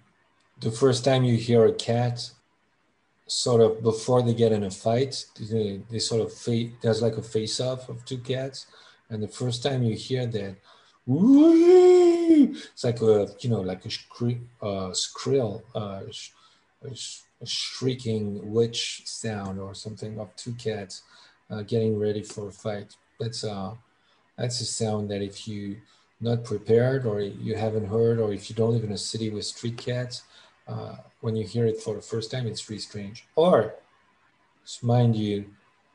the 0.58 0.72
first 0.72 1.04
time 1.04 1.22
you 1.22 1.36
hear 1.36 1.64
a 1.64 1.72
cat, 1.72 2.28
sort 3.28 3.60
of 3.60 3.84
before 3.84 4.20
they 4.22 4.34
get 4.34 4.50
in 4.50 4.64
a 4.64 4.70
fight, 4.72 5.26
they, 5.38 5.80
they 5.88 6.00
sort 6.00 6.22
of 6.22 6.32
fa- 6.32 6.72
there's 6.82 7.02
like 7.02 7.18
a 7.18 7.22
face 7.22 7.60
off 7.60 7.88
of 7.88 8.04
two 8.04 8.18
cats, 8.18 8.66
and 9.10 9.22
the 9.22 9.28
first 9.28 9.62
time 9.62 9.82
you 9.82 9.94
hear 9.94 10.26
that, 10.26 10.56
it's 11.08 12.84
like 12.84 13.00
a 13.00 13.28
you 13.40 13.50
know 13.50 13.60
like 13.60 13.84
a 13.84 13.90
scre- 13.90 14.42
uh, 14.60 14.90
skrill, 14.90 15.62
uh, 15.75 16.02
sh- 16.10 16.30
a, 16.82 16.94
sh- 16.94 17.20
a, 17.40 17.46
shrieking 17.46 18.52
witch 18.52 19.02
sound 19.04 19.60
or 19.60 19.75
something 19.75 20.18
of 20.18 20.34
two 20.36 20.52
cats 20.54 21.02
uh, 21.50 21.62
getting 21.62 21.98
ready 21.98 22.22
for 22.22 22.48
a 22.48 22.52
fight. 22.52 22.96
That's 23.20 23.44
uh 23.44 23.75
that's 24.36 24.60
a 24.60 24.66
sound 24.66 25.10
that 25.10 25.22
if 25.22 25.46
you 25.46 25.76
not 26.20 26.44
prepared 26.44 27.06
or 27.06 27.20
you 27.20 27.54
haven't 27.54 27.86
heard 27.86 28.18
or 28.18 28.32
if 28.32 28.48
you 28.50 28.56
don't 28.56 28.72
live 28.72 28.84
in 28.84 28.92
a 28.92 28.98
city 28.98 29.30
with 29.30 29.44
street 29.44 29.76
cats, 29.76 30.22
uh, 30.66 30.96
when 31.20 31.36
you 31.36 31.46
hear 31.46 31.66
it 31.66 31.80
for 31.80 31.94
the 31.94 32.02
first 32.02 32.30
time, 32.30 32.46
it's 32.46 32.68
really 32.68 32.80
strange. 32.80 33.26
Or 33.36 33.75
mind 34.82 35.14
you, 35.14 35.44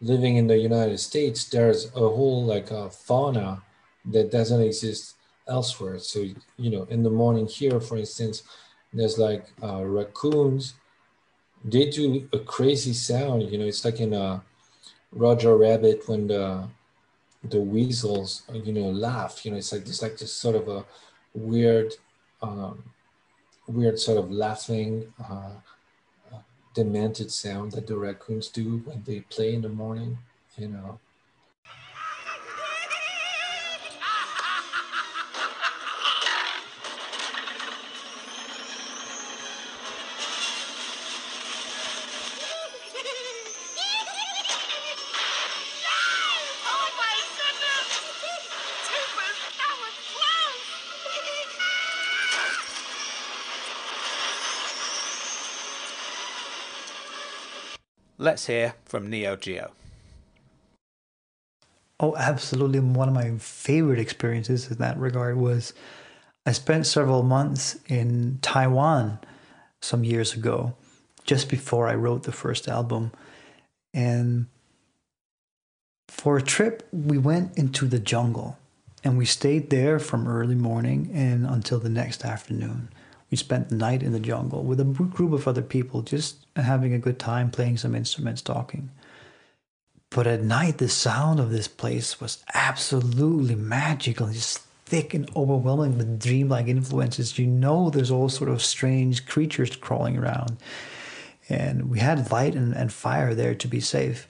living 0.01 0.37
in 0.37 0.47
the 0.47 0.57
United 0.57 0.99
States, 0.99 1.45
there's 1.45 1.85
a 1.95 1.99
whole 1.99 2.45
like 2.45 2.71
a 2.71 2.89
fauna 2.89 3.61
that 4.05 4.31
doesn't 4.31 4.61
exist 4.61 5.15
elsewhere. 5.47 5.99
So, 5.99 6.25
you 6.57 6.69
know, 6.71 6.83
in 6.89 7.03
the 7.03 7.09
morning 7.09 7.47
here, 7.47 7.79
for 7.79 7.97
instance, 7.97 8.43
there's 8.93 9.17
like 9.17 9.45
uh, 9.63 9.83
raccoons. 9.85 10.73
They 11.63 11.89
do 11.89 12.27
a 12.33 12.39
crazy 12.39 12.93
sound. 12.93 13.43
You 13.43 13.59
know, 13.59 13.65
it's 13.65 13.85
like 13.85 13.99
in 13.99 14.13
a 14.13 14.43
Roger 15.11 15.55
Rabbit 15.55 16.07
when 16.07 16.27
the 16.27 16.67
the 17.43 17.59
weasels 17.59 18.43
you 18.53 18.73
know 18.73 18.89
laugh. 18.89 19.45
You 19.45 19.51
know, 19.51 19.57
it's 19.57 19.71
like 19.71 19.81
it's 19.81 20.01
like 20.01 20.17
this 20.17 20.33
sort 20.33 20.55
of 20.55 20.67
a 20.67 20.85
weird, 21.33 21.93
um, 22.41 22.83
weird 23.67 23.99
sort 23.99 24.17
of 24.17 24.31
laughing, 24.31 25.13
uh, 25.19 25.33
uh, 25.33 25.53
demented 26.73 27.31
sound 27.31 27.73
that 27.73 27.87
the 27.87 27.97
raccoons 27.97 28.47
do 28.49 28.77
when 28.85 29.03
they 29.05 29.21
play 29.21 29.53
in 29.53 29.61
the 29.61 29.69
morning. 29.69 30.17
You 30.57 30.69
know. 30.69 30.99
Let's 58.21 58.45
hear 58.45 58.75
from 58.85 59.09
Neo 59.09 59.35
Geo. 59.35 59.71
Oh, 61.99 62.15
absolutely. 62.15 62.79
One 62.79 63.07
of 63.07 63.15
my 63.15 63.31
favorite 63.39 63.97
experiences 63.97 64.69
in 64.69 64.77
that 64.77 64.99
regard 64.99 65.37
was 65.37 65.73
I 66.45 66.51
spent 66.51 66.85
several 66.85 67.23
months 67.23 67.79
in 67.87 68.37
Taiwan 68.43 69.17
some 69.81 70.03
years 70.03 70.35
ago, 70.35 70.75
just 71.25 71.49
before 71.49 71.87
I 71.87 71.95
wrote 71.95 72.21
the 72.21 72.31
first 72.31 72.67
album. 72.67 73.11
And 73.91 74.45
for 76.07 76.37
a 76.37 76.43
trip, 76.43 76.87
we 76.93 77.17
went 77.17 77.57
into 77.57 77.87
the 77.87 77.97
jungle 77.97 78.59
and 79.03 79.17
we 79.17 79.25
stayed 79.25 79.71
there 79.71 79.97
from 79.97 80.27
early 80.27 80.53
morning 80.53 81.09
and 81.11 81.47
until 81.47 81.79
the 81.79 81.89
next 81.89 82.23
afternoon. 82.23 82.89
We 83.31 83.37
spent 83.37 83.69
the 83.69 83.75
night 83.75 84.03
in 84.03 84.11
the 84.11 84.19
jungle 84.19 84.61
with 84.61 84.81
a 84.81 84.83
group 84.83 85.31
of 85.31 85.47
other 85.47 85.61
people, 85.61 86.01
just 86.01 86.45
having 86.57 86.93
a 86.93 86.99
good 86.99 87.17
time, 87.17 87.49
playing 87.49 87.77
some 87.77 87.95
instruments, 87.95 88.41
talking. 88.41 88.91
But 90.09 90.27
at 90.27 90.43
night, 90.43 90.77
the 90.77 90.89
sound 90.89 91.39
of 91.39 91.49
this 91.49 91.69
place 91.69 92.19
was 92.19 92.43
absolutely 92.53 93.55
magical, 93.55 94.27
just 94.27 94.59
thick 94.85 95.13
and 95.13 95.29
overwhelming 95.37 95.97
with 95.97 96.19
dreamlike 96.19 96.67
influences. 96.67 97.39
You 97.39 97.47
know, 97.47 97.89
there's 97.89 98.11
all 98.11 98.27
sort 98.27 98.49
of 98.49 98.61
strange 98.61 99.25
creatures 99.25 99.77
crawling 99.77 100.17
around. 100.17 100.57
And 101.47 101.89
we 101.89 101.99
had 101.99 102.29
light 102.29 102.55
and, 102.55 102.73
and 102.73 102.91
fire 102.91 103.33
there 103.33 103.55
to 103.55 103.67
be 103.69 103.79
safe. 103.79 104.27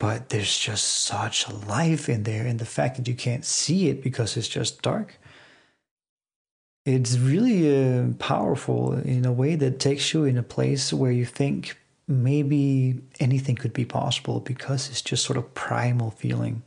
But 0.00 0.30
there's 0.30 0.58
just 0.58 1.04
such 1.04 1.48
life 1.52 2.08
in 2.08 2.24
there, 2.24 2.46
and 2.46 2.58
the 2.58 2.64
fact 2.64 2.96
that 2.96 3.06
you 3.06 3.14
can't 3.14 3.44
see 3.44 3.88
it 3.88 4.02
because 4.02 4.36
it's 4.36 4.48
just 4.48 4.82
dark. 4.82 5.18
It's 6.86 7.18
really 7.18 7.98
uh, 7.98 8.12
powerful 8.18 8.94
in 8.94 9.26
a 9.26 9.32
way 9.32 9.54
that 9.56 9.78
takes 9.78 10.14
you 10.14 10.24
in 10.24 10.38
a 10.38 10.42
place 10.42 10.92
where 10.92 11.12
you 11.12 11.26
think 11.26 11.76
maybe 12.08 13.00
anything 13.20 13.54
could 13.54 13.72
be 13.72 13.84
possible 13.84 14.40
because 14.40 14.88
it's 14.88 15.02
just 15.02 15.24
sort 15.24 15.36
of 15.36 15.54
primal 15.54 16.10
feeling. 16.10 16.62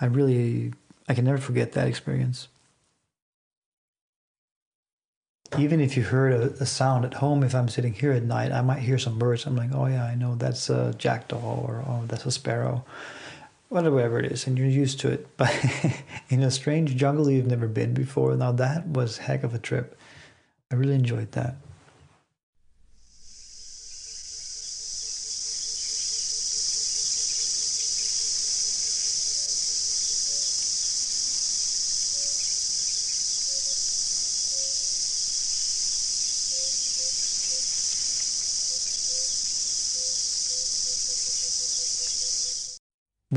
I 0.00 0.06
really, 0.06 0.72
I 1.08 1.14
can 1.14 1.24
never 1.24 1.38
forget 1.38 1.72
that 1.72 1.88
experience. 1.88 2.48
Even 5.58 5.80
if 5.80 5.96
you 5.96 6.02
heard 6.04 6.32
a, 6.32 6.62
a 6.62 6.66
sound 6.66 7.04
at 7.04 7.14
home, 7.14 7.42
if 7.42 7.54
I'm 7.54 7.68
sitting 7.68 7.94
here 7.94 8.12
at 8.12 8.22
night, 8.22 8.52
I 8.52 8.60
might 8.60 8.80
hear 8.80 8.98
some 8.98 9.18
birds. 9.18 9.46
I'm 9.46 9.56
like, 9.56 9.70
oh 9.74 9.86
yeah, 9.86 10.04
I 10.04 10.14
know 10.14 10.36
that's 10.36 10.70
a 10.70 10.94
jackdaw 10.96 11.60
or 11.60 11.82
oh, 11.86 12.04
that's 12.06 12.26
a 12.26 12.30
sparrow, 12.30 12.84
whatever 13.68 14.18
it 14.18 14.32
is, 14.32 14.46
and 14.46 14.58
you're 14.58 14.66
used 14.66 15.00
to 15.00 15.10
it. 15.10 15.26
But 15.36 15.54
in 16.28 16.42
a 16.42 16.50
strange 16.50 16.96
jungle 16.96 17.30
you've 17.30 17.46
never 17.46 17.68
been 17.68 17.94
before, 17.94 18.34
now 18.36 18.52
that 18.52 18.86
was 18.86 19.18
heck 19.18 19.44
of 19.44 19.54
a 19.54 19.58
trip. 19.58 19.98
I 20.70 20.74
really 20.74 20.94
enjoyed 20.94 21.32
that. 21.32 21.56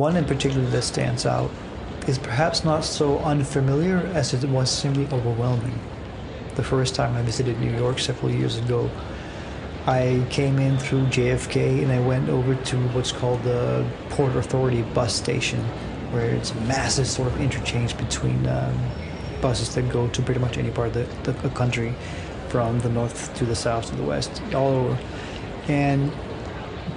One 0.01 0.15
in 0.15 0.25
particular 0.25 0.65
that 0.65 0.81
stands 0.81 1.27
out 1.27 1.51
is 2.07 2.17
perhaps 2.17 2.65
not 2.65 2.83
so 2.83 3.19
unfamiliar 3.19 3.97
as 4.15 4.33
it 4.33 4.49
was 4.49 4.71
simply 4.71 5.05
overwhelming. 5.15 5.79
The 6.55 6.63
first 6.63 6.95
time 6.95 7.15
I 7.15 7.21
visited 7.21 7.59
New 7.59 7.69
York 7.69 7.99
several 7.99 8.31
years 8.31 8.57
ago, 8.57 8.89
I 9.85 10.25
came 10.31 10.57
in 10.57 10.79
through 10.79 11.05
JFK 11.05 11.83
and 11.83 11.91
I 11.91 11.99
went 11.99 12.29
over 12.29 12.55
to 12.55 12.77
what's 12.95 13.11
called 13.11 13.43
the 13.43 13.85
Port 14.09 14.35
Authority 14.35 14.81
bus 14.81 15.13
station, 15.15 15.59
where 16.09 16.31
it's 16.31 16.49
a 16.49 16.61
massive 16.61 17.05
sort 17.05 17.27
of 17.27 17.39
interchange 17.39 17.95
between 17.95 18.47
um, 18.47 18.75
buses 19.39 19.75
that 19.75 19.87
go 19.91 20.07
to 20.07 20.21
pretty 20.23 20.39
much 20.39 20.57
any 20.57 20.71
part 20.71 20.95
of 20.95 21.23
the, 21.25 21.31
the 21.31 21.49
country, 21.51 21.93
from 22.47 22.79
the 22.79 22.89
north 22.89 23.31
to 23.35 23.45
the 23.45 23.55
south 23.55 23.91
to 23.91 23.95
the 23.95 24.03
west, 24.03 24.41
all 24.55 24.69
over. 24.69 24.97
And 25.67 26.11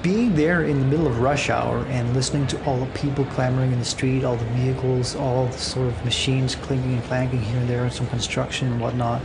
being 0.05 0.35
there 0.35 0.65
in 0.65 0.81
the 0.81 0.85
middle 0.85 1.07
of 1.07 1.19
rush 1.21 1.49
hour 1.49 1.83
and 1.87 2.13
listening 2.13 2.47
to 2.47 2.63
all 2.67 2.79
the 2.79 2.93
people 2.93 3.25
clamoring 3.25 3.73
in 3.73 3.79
the 3.79 3.85
street, 3.87 4.23
all 4.23 4.37
the 4.37 4.45
vehicles, 4.45 5.17
all 5.17 5.47
the 5.47 5.57
sort 5.57 5.89
of 5.89 6.05
machines 6.05 6.55
clinking 6.55 6.93
and 6.93 7.03
clanking 7.05 7.41
here 7.41 7.59
and 7.59 7.69
there, 7.71 7.85
and 7.85 7.93
some 7.93 8.07
construction 8.09 8.71
and 8.71 8.81
whatnot. 8.83 9.23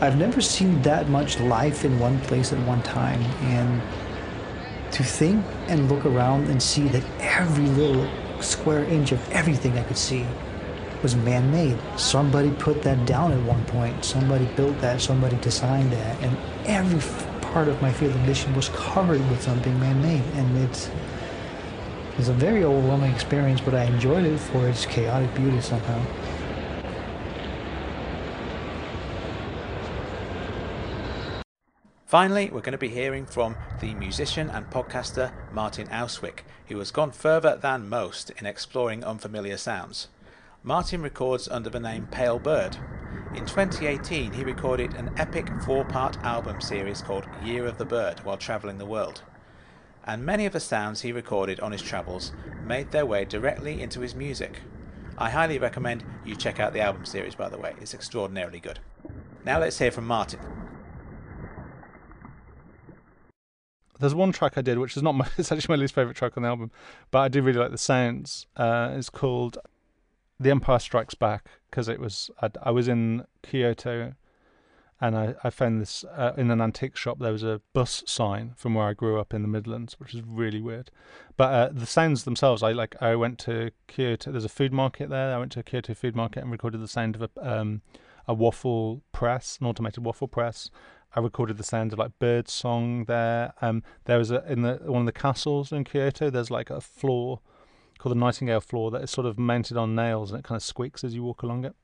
I've 0.00 0.18
never 0.18 0.40
seen 0.40 0.82
that 0.82 1.08
much 1.08 1.38
life 1.38 1.84
in 1.84 2.00
one 2.00 2.18
place 2.22 2.52
at 2.52 2.58
one 2.66 2.82
time. 2.82 3.22
And 3.42 3.80
to 4.90 5.04
think 5.04 5.44
and 5.68 5.88
look 5.88 6.04
around 6.04 6.48
and 6.48 6.60
see 6.60 6.88
that 6.88 7.04
every 7.20 7.66
little 7.66 8.10
square 8.42 8.82
inch 8.86 9.12
of 9.12 9.30
everything 9.30 9.78
I 9.78 9.84
could 9.84 9.96
see 9.96 10.26
was 11.00 11.14
man 11.14 11.52
made. 11.52 11.78
Somebody 11.96 12.50
put 12.50 12.82
that 12.82 13.06
down 13.06 13.30
at 13.30 13.40
one 13.42 13.64
point. 13.66 14.04
Somebody 14.04 14.46
built 14.56 14.80
that. 14.80 15.00
Somebody 15.00 15.36
designed 15.36 15.92
that. 15.92 16.20
And 16.22 16.36
every 16.64 16.98
part 17.56 17.68
of 17.68 17.80
my 17.80 17.90
field 17.90 18.14
of 18.14 18.20
vision 18.20 18.54
was 18.54 18.68
covered 18.68 19.30
with 19.30 19.40
something 19.40 19.80
man 19.80 19.98
made. 20.02 20.22
And 20.34 20.58
it's, 20.58 20.90
it's 22.18 22.28
a 22.28 22.34
very 22.34 22.64
overwhelming 22.64 23.10
experience, 23.10 23.62
but 23.62 23.74
I 23.74 23.84
enjoyed 23.84 24.26
it 24.26 24.36
for 24.36 24.68
its 24.68 24.84
chaotic 24.84 25.34
beauty 25.34 25.62
somehow. 25.62 26.02
Finally, 32.04 32.50
we're 32.50 32.60
going 32.60 32.72
to 32.72 32.76
be 32.76 32.88
hearing 32.88 33.24
from 33.24 33.56
the 33.80 33.94
musician 33.94 34.50
and 34.50 34.68
podcaster 34.68 35.32
Martin 35.50 35.86
Austwick, 35.86 36.40
who 36.68 36.78
has 36.78 36.90
gone 36.90 37.10
further 37.10 37.56
than 37.56 37.88
most 37.88 38.28
in 38.38 38.44
exploring 38.44 39.02
unfamiliar 39.02 39.56
sounds. 39.56 40.08
Martin 40.62 41.00
records 41.00 41.48
under 41.48 41.70
the 41.70 41.80
name 41.80 42.06
Pale 42.10 42.40
Bird. 42.40 42.76
In 43.34 43.44
2018, 43.44 44.32
he 44.32 44.44
recorded 44.44 44.94
an 44.94 45.10
epic 45.16 45.48
four 45.64 45.84
part 45.84 46.16
album 46.24 46.60
series 46.60 47.02
called 47.02 47.26
Year 47.44 47.66
of 47.66 47.78
the 47.78 47.84
Bird 47.84 48.20
while 48.24 48.36
travelling 48.36 48.78
the 48.78 48.86
world. 48.86 49.22
And 50.04 50.24
many 50.24 50.46
of 50.46 50.52
the 50.52 50.60
sounds 50.60 51.02
he 51.02 51.12
recorded 51.12 51.60
on 51.60 51.72
his 51.72 51.82
travels 51.82 52.32
made 52.64 52.92
their 52.92 53.04
way 53.04 53.24
directly 53.24 53.82
into 53.82 54.00
his 54.00 54.14
music. 54.14 54.60
I 55.18 55.30
highly 55.30 55.58
recommend 55.58 56.04
you 56.24 56.36
check 56.36 56.60
out 56.60 56.72
the 56.72 56.80
album 56.80 57.04
series, 57.04 57.34
by 57.34 57.48
the 57.48 57.58
way, 57.58 57.74
it's 57.80 57.94
extraordinarily 57.94 58.60
good. 58.60 58.80
Now 59.44 59.58
let's 59.58 59.78
hear 59.78 59.90
from 59.90 60.06
Martin. 60.06 60.40
There's 63.98 64.14
one 64.14 64.32
track 64.32 64.58
I 64.58 64.62
did, 64.62 64.78
which 64.78 64.96
is 64.96 65.02
not 65.02 65.14
my, 65.14 65.26
it's 65.38 65.50
actually 65.50 65.76
my 65.76 65.80
least 65.80 65.94
favorite 65.94 66.16
track 66.16 66.36
on 66.36 66.42
the 66.42 66.48
album, 66.48 66.70
but 67.10 67.20
I 67.20 67.28
do 67.28 67.42
really 67.42 67.58
like 67.58 67.70
the 67.70 67.78
sounds. 67.78 68.46
Uh, 68.56 68.92
it's 68.94 69.10
called 69.10 69.58
"The 70.38 70.50
Empire 70.50 70.78
Strikes 70.78 71.14
Back" 71.14 71.48
because 71.70 71.88
it 71.88 72.00
was 72.00 72.30
I, 72.40 72.50
I 72.62 72.70
was 72.70 72.88
in 72.88 73.24
Kyoto, 73.42 74.14
and 75.00 75.16
I, 75.16 75.34
I 75.44 75.50
found 75.50 75.80
this 75.80 76.04
uh, 76.04 76.32
in 76.36 76.50
an 76.50 76.60
antique 76.60 76.96
shop. 76.96 77.18
There 77.18 77.32
was 77.32 77.42
a 77.42 77.60
bus 77.72 78.02
sign 78.06 78.52
from 78.56 78.74
where 78.74 78.86
I 78.86 78.94
grew 78.94 79.20
up 79.20 79.34
in 79.34 79.42
the 79.42 79.48
Midlands, 79.48 79.94
which 79.98 80.14
is 80.14 80.22
really 80.22 80.60
weird. 80.60 80.90
But 81.36 81.54
uh, 81.54 81.68
the 81.72 81.86
sounds 81.86 82.24
themselves, 82.24 82.62
I 82.62 82.72
like. 82.72 82.96
I 83.00 83.14
went 83.14 83.38
to 83.40 83.70
Kyoto. 83.88 84.30
There's 84.30 84.44
a 84.44 84.48
food 84.48 84.72
market 84.72 85.10
there. 85.10 85.34
I 85.34 85.38
went 85.38 85.52
to 85.52 85.60
a 85.60 85.64
Kyoto 85.64 85.94
food 85.94 86.16
market 86.16 86.42
and 86.42 86.50
recorded 86.50 86.80
the 86.80 86.88
sound 86.88 87.16
of 87.16 87.22
a 87.22 87.30
um, 87.58 87.82
a 88.28 88.34
waffle 88.34 89.02
press, 89.12 89.58
an 89.60 89.66
automated 89.66 90.04
waffle 90.04 90.28
press. 90.28 90.70
I 91.14 91.20
recorded 91.20 91.56
the 91.56 91.64
sound 91.64 91.92
of 91.92 91.98
like 91.98 92.18
bird 92.18 92.48
song 92.48 93.04
there. 93.04 93.54
Um, 93.62 93.82
there 94.04 94.18
was 94.18 94.30
a 94.30 94.44
in 94.50 94.62
the 94.62 94.80
one 94.84 95.00
of 95.00 95.06
the 95.06 95.12
castles 95.12 95.72
in 95.72 95.84
Kyoto. 95.84 96.30
There's 96.30 96.50
like 96.50 96.70
a 96.70 96.80
floor 96.80 97.40
called 97.98 98.14
the 98.14 98.20
Nightingale 98.20 98.60
floor 98.60 98.90
that 98.90 99.02
is 99.02 99.10
sort 99.10 99.26
of 99.26 99.38
mounted 99.38 99.76
on 99.76 99.94
nails 99.94 100.30
and 100.30 100.38
it 100.38 100.44
kind 100.44 100.56
of 100.56 100.62
squeaks 100.62 101.04
as 101.04 101.14
you 101.14 101.22
walk 101.22 101.42
along 101.42 101.64
it. 101.64 101.74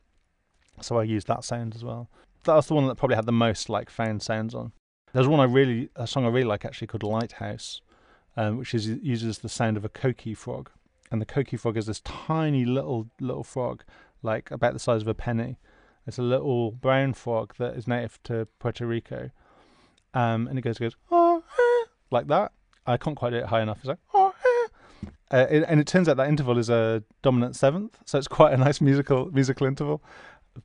So 0.80 0.98
I 0.98 1.04
used 1.04 1.26
that 1.28 1.44
sound 1.44 1.74
as 1.74 1.84
well. 1.84 2.08
That 2.44 2.54
was 2.54 2.66
the 2.66 2.74
one 2.74 2.86
that 2.88 2.96
probably 2.96 3.16
had 3.16 3.26
the 3.26 3.32
most 3.32 3.68
like 3.68 3.90
found 3.90 4.22
sounds 4.22 4.54
on. 4.54 4.72
There's 5.12 5.28
one 5.28 5.40
I 5.40 5.44
really 5.44 5.90
a 5.94 6.06
song 6.06 6.24
I 6.24 6.28
really 6.28 6.46
like 6.46 6.64
actually 6.64 6.86
called 6.86 7.02
Lighthouse, 7.02 7.80
um, 8.36 8.56
which 8.56 8.74
is 8.74 8.88
uses 8.88 9.38
the 9.38 9.48
sound 9.48 9.76
of 9.76 9.84
a 9.84 9.88
coqui 9.88 10.36
frog, 10.36 10.70
and 11.10 11.20
the 11.20 11.26
coqui 11.26 11.58
frog 11.58 11.76
is 11.76 11.86
this 11.86 12.00
tiny 12.00 12.64
little 12.64 13.10
little 13.20 13.44
frog, 13.44 13.84
like 14.22 14.50
about 14.50 14.72
the 14.72 14.78
size 14.78 15.02
of 15.02 15.08
a 15.08 15.14
penny. 15.14 15.58
It's 16.06 16.18
a 16.18 16.22
little 16.22 16.72
brown 16.72 17.12
frog 17.12 17.54
that 17.58 17.76
is 17.76 17.86
native 17.86 18.20
to 18.24 18.48
Puerto 18.58 18.86
Rico, 18.86 19.30
um, 20.14 20.48
and 20.48 20.58
it 20.58 20.62
goes 20.62 20.78
goes 20.78 20.96
oh, 21.10 21.44
eh," 21.58 21.88
like 22.10 22.26
that. 22.28 22.52
I 22.86 22.96
can't 22.96 23.16
quite 23.16 23.30
do 23.30 23.36
it 23.36 23.46
high 23.46 23.62
enough. 23.62 23.78
It's 23.78 23.88
like 23.88 23.98
oh, 24.14 24.21
eh." 24.21 24.21
Uh, 25.32 25.46
it, 25.50 25.64
and 25.66 25.80
it 25.80 25.86
turns 25.86 26.08
out 26.08 26.16
that 26.18 26.28
interval 26.28 26.58
is 26.58 26.68
a 26.68 27.02
dominant 27.22 27.56
seventh, 27.56 27.98
so 28.04 28.18
it's 28.18 28.28
quite 28.28 28.52
a 28.52 28.56
nice 28.56 28.80
musical 28.80 29.30
musical 29.32 29.66
interval. 29.66 30.02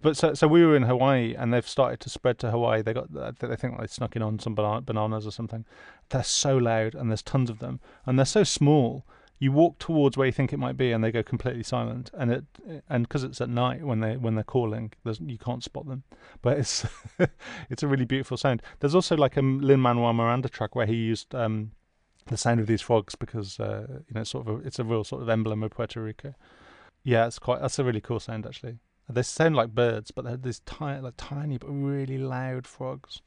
But 0.02 0.18
so 0.18 0.34
so 0.34 0.48
we 0.48 0.66
were 0.66 0.76
in 0.76 0.84
Hawaii, 0.84 1.34
and 1.36 1.54
they've 1.54 1.68
started 1.68 2.02
to 2.02 2.10
spread 2.10 2.38
to 2.40 2.52
Hawaii. 2.52 2.82
They 2.82 2.94
got 2.94 3.14
they 3.40 3.56
think 3.56 3.80
they 3.80 3.88
snuck 3.88 4.16
in 4.16 4.22
on 4.22 4.40
some 4.40 4.56
bana- 4.56 4.82
bananas 4.82 5.26
or 5.26 5.32
something. 5.32 5.66
They're 6.10 6.24
so 6.24 6.58
loud, 6.58 6.96
and 6.96 7.10
there's 7.10 7.24
tons 7.24 7.50
of 7.50 7.60
them, 7.60 7.80
and 8.06 8.20
they're 8.20 8.26
so 8.26 8.44
small. 8.44 9.06
You 9.40 9.52
walk 9.52 9.78
towards 9.78 10.18
where 10.18 10.26
you 10.26 10.34
think 10.34 10.52
it 10.52 10.58
might 10.58 10.78
be, 10.78 10.92
and 10.92 11.04
they 11.04 11.12
go 11.12 11.24
completely 11.24 11.64
silent. 11.64 12.12
And 12.14 12.32
it 12.32 12.46
and 12.90 13.08
because 13.08 13.24
it's 13.24 13.40
at 13.40 13.50
night 13.50 13.84
when 13.84 14.02
they 14.02 14.18
when 14.18 14.36
they're 14.36 14.44
calling, 14.44 14.92
you 15.06 15.38
can't 15.38 15.64
spot 15.64 15.88
them. 15.88 16.04
But 16.42 16.58
it's 16.58 16.86
it's 17.70 17.84
a 17.84 17.88
really 17.88 18.06
beautiful 18.06 18.36
sound. 18.36 18.62
There's 18.82 18.96
also 18.96 19.16
like 19.16 19.38
a 19.38 19.42
Lin 19.42 19.80
Manuel 19.80 20.12
Miranda 20.12 20.50
track 20.50 20.76
where 20.76 20.88
he 20.88 20.96
used 20.96 21.34
um, 21.34 21.72
the 22.28 22.38
sound 22.38 22.60
of 22.60 22.68
these 22.68 22.82
frogs 22.82 23.16
because 23.16 23.60
uh, 23.60 23.86
you 23.90 24.14
know 24.14 24.24
sort 24.24 24.48
of 24.48 24.56
a, 24.56 24.68
it's 24.68 24.80
a 24.80 24.84
real 24.84 25.04
sort 25.04 25.22
of 25.22 25.30
emblem 25.30 25.64
of 25.64 25.72
Puerto 25.72 26.02
Rico. 26.02 26.34
Yeah, 27.04 27.28
it's 27.28 27.40
quite 27.40 27.62
that's 27.62 27.80
a 27.80 27.84
really 27.84 28.02
cool 28.02 28.20
sound 28.20 28.46
actually. 28.46 28.80
They 29.10 29.24
sound 29.24 29.56
like 29.56 29.74
birds, 29.74 30.12
but 30.12 30.26
they're 30.26 30.36
these 30.36 30.60
tiny, 30.60 31.02
like 31.02 31.14
tiny 31.16 31.58
but 31.58 31.70
really 31.70 32.18
loud 32.18 32.68
frogs. 32.68 33.22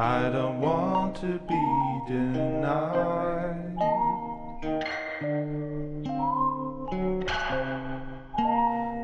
I 0.00 0.30
don't 0.30 0.60
want 0.60 1.16
to 1.16 1.40
be 1.40 2.00
denied. 2.06 3.74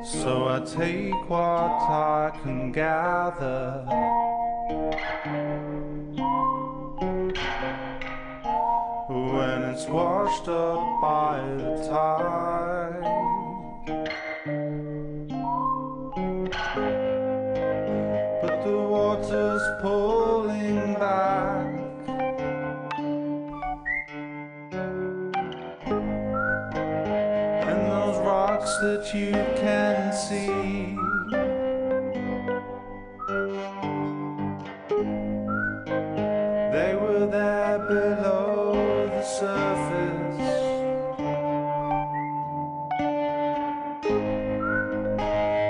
So 0.04 0.46
I 0.46 0.62
take 0.64 1.28
what 1.28 1.40
I 1.40 2.30
can 2.44 2.70
gather. 2.70 3.84
When 9.08 9.62
it's 9.64 9.86
washed 9.86 10.46
up 10.46 11.00
by 11.02 11.40
the 11.56 11.88
tide. 11.88 12.83
That 28.80 29.14
you 29.14 29.30
can 29.56 30.12
see. 30.12 30.46
They 36.72 36.94
were 36.96 37.26
there 37.30 37.78
below 37.86 38.74
the 39.08 39.22
surface. 39.22 40.40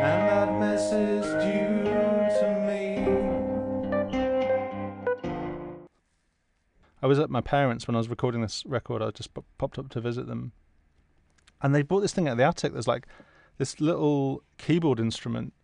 And 0.01 0.21
that 0.29 0.51
message 0.59 1.27
due 1.45 1.85
to 2.41 2.47
me. 2.67 2.83
I 7.03 7.07
was 7.07 7.19
at 7.19 7.29
my 7.29 7.43
parents 7.43 7.87
when 7.87 7.95
I 7.97 7.99
was 7.99 8.09
recording 8.09 8.41
this 8.41 8.65
record. 8.65 9.03
I 9.03 9.11
just 9.11 9.31
popped 9.59 9.79
up 9.79 9.91
to 9.91 10.01
visit 10.01 10.27
them, 10.27 10.53
and 11.65 11.75
they 11.75 11.81
bought 11.81 12.01
this 12.01 12.13
thing 12.13 12.29
out 12.29 12.33
of 12.33 12.39
the 12.39 12.45
attic. 12.45 12.75
There's 12.75 12.87
like 12.87 13.07
this 13.57 13.81
little 13.81 14.43
keyboard 14.59 15.01
instrument, 15.01 15.55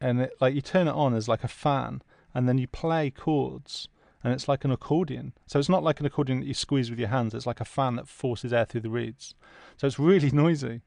and 0.00 0.22
it 0.22 0.32
like 0.40 0.54
you 0.54 0.62
turn 0.62 0.88
it 0.88 0.94
on 0.94 1.14
as 1.14 1.28
like 1.28 1.44
a 1.44 1.48
fan, 1.48 2.00
and 2.34 2.48
then 2.48 2.56
you 2.56 2.66
play 2.66 3.10
chords, 3.10 3.86
and 4.24 4.32
it's 4.32 4.48
like 4.48 4.64
an 4.64 4.70
accordion. 4.70 5.34
So 5.46 5.58
it's 5.58 5.68
not 5.68 5.82
like 5.82 6.00
an 6.00 6.06
accordion 6.06 6.40
that 6.40 6.46
you 6.46 6.54
squeeze 6.54 6.88
with 6.88 6.98
your 6.98 7.08
hands. 7.10 7.34
It's 7.34 7.46
like 7.46 7.60
a 7.60 7.66
fan 7.66 7.96
that 7.96 8.08
forces 8.08 8.50
air 8.50 8.64
through 8.64 8.80
the 8.80 8.88
reeds. 8.88 9.34
So 9.76 9.86
it's 9.86 9.98
really 9.98 10.30
noisy. 10.32 10.80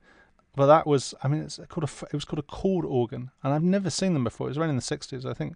But 0.55 0.65
that 0.65 0.87
was, 0.87 1.13
I 1.23 1.27
mean, 1.27 1.41
it's 1.41 1.59
called 1.69 1.83
a, 1.83 2.05
it 2.05 2.13
was 2.13 2.25
called 2.25 2.39
a 2.39 2.43
chord 2.43 2.85
organ, 2.85 3.29
and 3.43 3.53
I've 3.53 3.63
never 3.63 3.91
seen 3.91 4.15
them 4.15 4.23
before. 4.23 4.47
It 4.47 4.51
was 4.51 4.57
around 4.57 4.71
in 4.71 4.77
the 4.77 4.81
'60s, 4.81 5.25
I 5.25 5.35
think. 5.35 5.55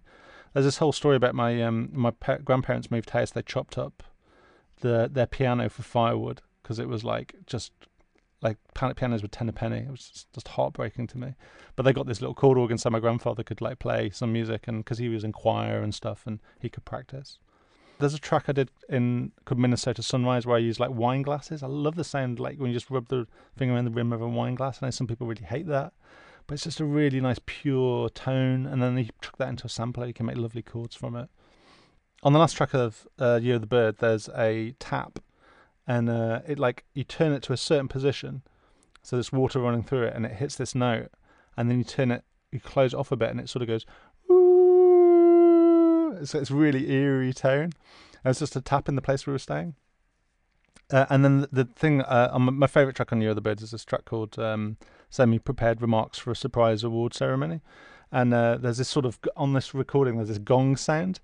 There's 0.52 0.64
this 0.64 0.78
whole 0.78 0.92
story 0.92 1.16
about 1.16 1.34
my 1.34 1.60
um 1.62 1.88
my 1.92 2.12
pa- 2.12 2.38
grandparents 2.38 2.92
moved 2.92 3.10
house. 3.10 3.32
They 3.32 3.42
chopped 3.42 3.76
up 3.76 4.04
the 4.82 5.10
their 5.12 5.26
piano 5.26 5.68
for 5.68 5.82
firewood 5.82 6.42
because 6.62 6.78
it 6.78 6.88
was 6.88 7.02
like 7.02 7.34
just 7.44 7.72
like 8.40 8.56
pianos 8.74 9.22
were 9.22 9.28
ten 9.28 9.48
a 9.48 9.52
penny. 9.52 9.78
It 9.78 9.90
was 9.90 10.26
just, 10.32 10.48
heartbreaking 10.48 11.08
to 11.08 11.18
me. 11.18 11.34
But 11.76 11.82
they 11.82 11.92
got 11.92 12.06
this 12.06 12.20
little 12.20 12.34
chord 12.34 12.58
organ 12.58 12.78
so 12.78 12.90
my 12.90 13.00
grandfather 13.00 13.42
could 13.42 13.60
like 13.60 13.78
play 13.78 14.10
some 14.10 14.32
music, 14.32 14.68
and 14.68 14.84
because 14.84 14.98
he 14.98 15.08
was 15.08 15.24
in 15.24 15.32
choir 15.32 15.80
and 15.80 15.94
stuff, 15.94 16.22
and 16.26 16.40
he 16.60 16.68
could 16.68 16.84
practice. 16.84 17.38
There's 17.98 18.14
a 18.14 18.20
track 18.20 18.44
I 18.46 18.52
did 18.52 18.70
in 18.88 19.32
called 19.44 19.58
Minnesota 19.58 20.02
Sunrise 20.02 20.46
where 20.46 20.56
I 20.56 20.60
use 20.60 20.78
like 20.78 20.90
wine 20.90 21.22
glasses. 21.22 21.64
I 21.64 21.66
love 21.66 21.96
the 21.96 22.04
sound 22.04 22.38
like 22.38 22.58
when 22.58 22.70
you 22.70 22.76
just 22.76 22.90
rub 22.90 23.08
the 23.08 23.26
finger 23.56 23.74
around 23.74 23.86
the 23.86 23.90
rim 23.90 24.12
of 24.12 24.22
a 24.22 24.28
wine 24.28 24.54
glass. 24.54 24.80
I 24.80 24.86
know 24.86 24.90
some 24.90 25.08
people 25.08 25.26
really 25.26 25.42
hate 25.42 25.66
that, 25.66 25.92
but 26.46 26.54
it's 26.54 26.62
just 26.62 26.78
a 26.78 26.84
really 26.84 27.20
nice 27.20 27.40
pure 27.44 28.08
tone. 28.10 28.66
And 28.66 28.80
then 28.80 28.96
you 28.98 29.08
chuck 29.20 29.36
that 29.38 29.48
into 29.48 29.66
a 29.66 29.68
sampler, 29.68 30.06
you 30.06 30.14
can 30.14 30.26
make 30.26 30.36
lovely 30.36 30.62
chords 30.62 30.94
from 30.94 31.16
it. 31.16 31.28
On 32.22 32.32
the 32.32 32.38
last 32.38 32.56
track 32.56 32.72
of 32.72 33.06
uh, 33.18 33.40
Year 33.42 33.56
of 33.56 33.62
the 33.62 33.66
Bird, 33.66 33.98
there's 33.98 34.28
a 34.28 34.74
tap, 34.78 35.18
and 35.88 36.08
uh, 36.08 36.42
it 36.46 36.58
like 36.58 36.84
you 36.94 37.02
turn 37.02 37.32
it 37.32 37.42
to 37.44 37.52
a 37.52 37.56
certain 37.56 37.88
position, 37.88 38.42
so 39.02 39.16
there's 39.16 39.32
water 39.32 39.58
running 39.58 39.82
through 39.82 40.04
it, 40.04 40.14
and 40.14 40.24
it 40.24 40.32
hits 40.32 40.54
this 40.54 40.74
note, 40.74 41.10
and 41.56 41.68
then 41.68 41.78
you 41.78 41.84
turn 41.84 42.12
it, 42.12 42.22
you 42.52 42.60
close 42.60 42.92
it 42.92 42.96
off 42.96 43.10
a 43.10 43.16
bit, 43.16 43.30
and 43.30 43.40
it 43.40 43.48
sort 43.48 43.62
of 43.62 43.68
goes. 43.68 43.84
"Ooh." 44.30 46.24
So 46.24 46.38
it's 46.38 46.50
really 46.50 46.90
eerie 46.92 47.32
tone. 47.32 47.72
And 48.24 48.30
it's 48.30 48.40
just 48.40 48.56
a 48.56 48.60
tap 48.60 48.88
in 48.88 48.96
the 48.96 49.02
place 49.02 49.26
we 49.26 49.32
were 49.32 49.38
staying. 49.38 49.74
Uh, 50.90 51.06
and 51.10 51.24
then 51.24 51.40
the, 51.42 51.48
the 51.52 51.64
thing, 51.64 52.00
uh, 52.02 52.30
on 52.32 52.58
my, 52.58 52.66
favorite 52.66 52.96
track 52.96 53.12
on 53.12 53.20
the 53.20 53.40
Birds 53.40 53.62
is 53.62 53.72
this 53.72 53.84
track 53.84 54.06
called 54.06 54.38
um, 54.38 54.78
"Semi 55.10 55.38
Prepared 55.38 55.82
Remarks 55.82 56.18
for 56.18 56.30
a 56.30 56.36
Surprise 56.36 56.82
Award 56.82 57.12
Ceremony," 57.12 57.60
and 58.10 58.32
uh, 58.32 58.56
there's 58.56 58.78
this 58.78 58.88
sort 58.88 59.04
of 59.04 59.18
on 59.36 59.52
this 59.52 59.74
recording 59.74 60.16
there's 60.16 60.28
this 60.28 60.38
gong 60.38 60.76
sound, 60.76 61.20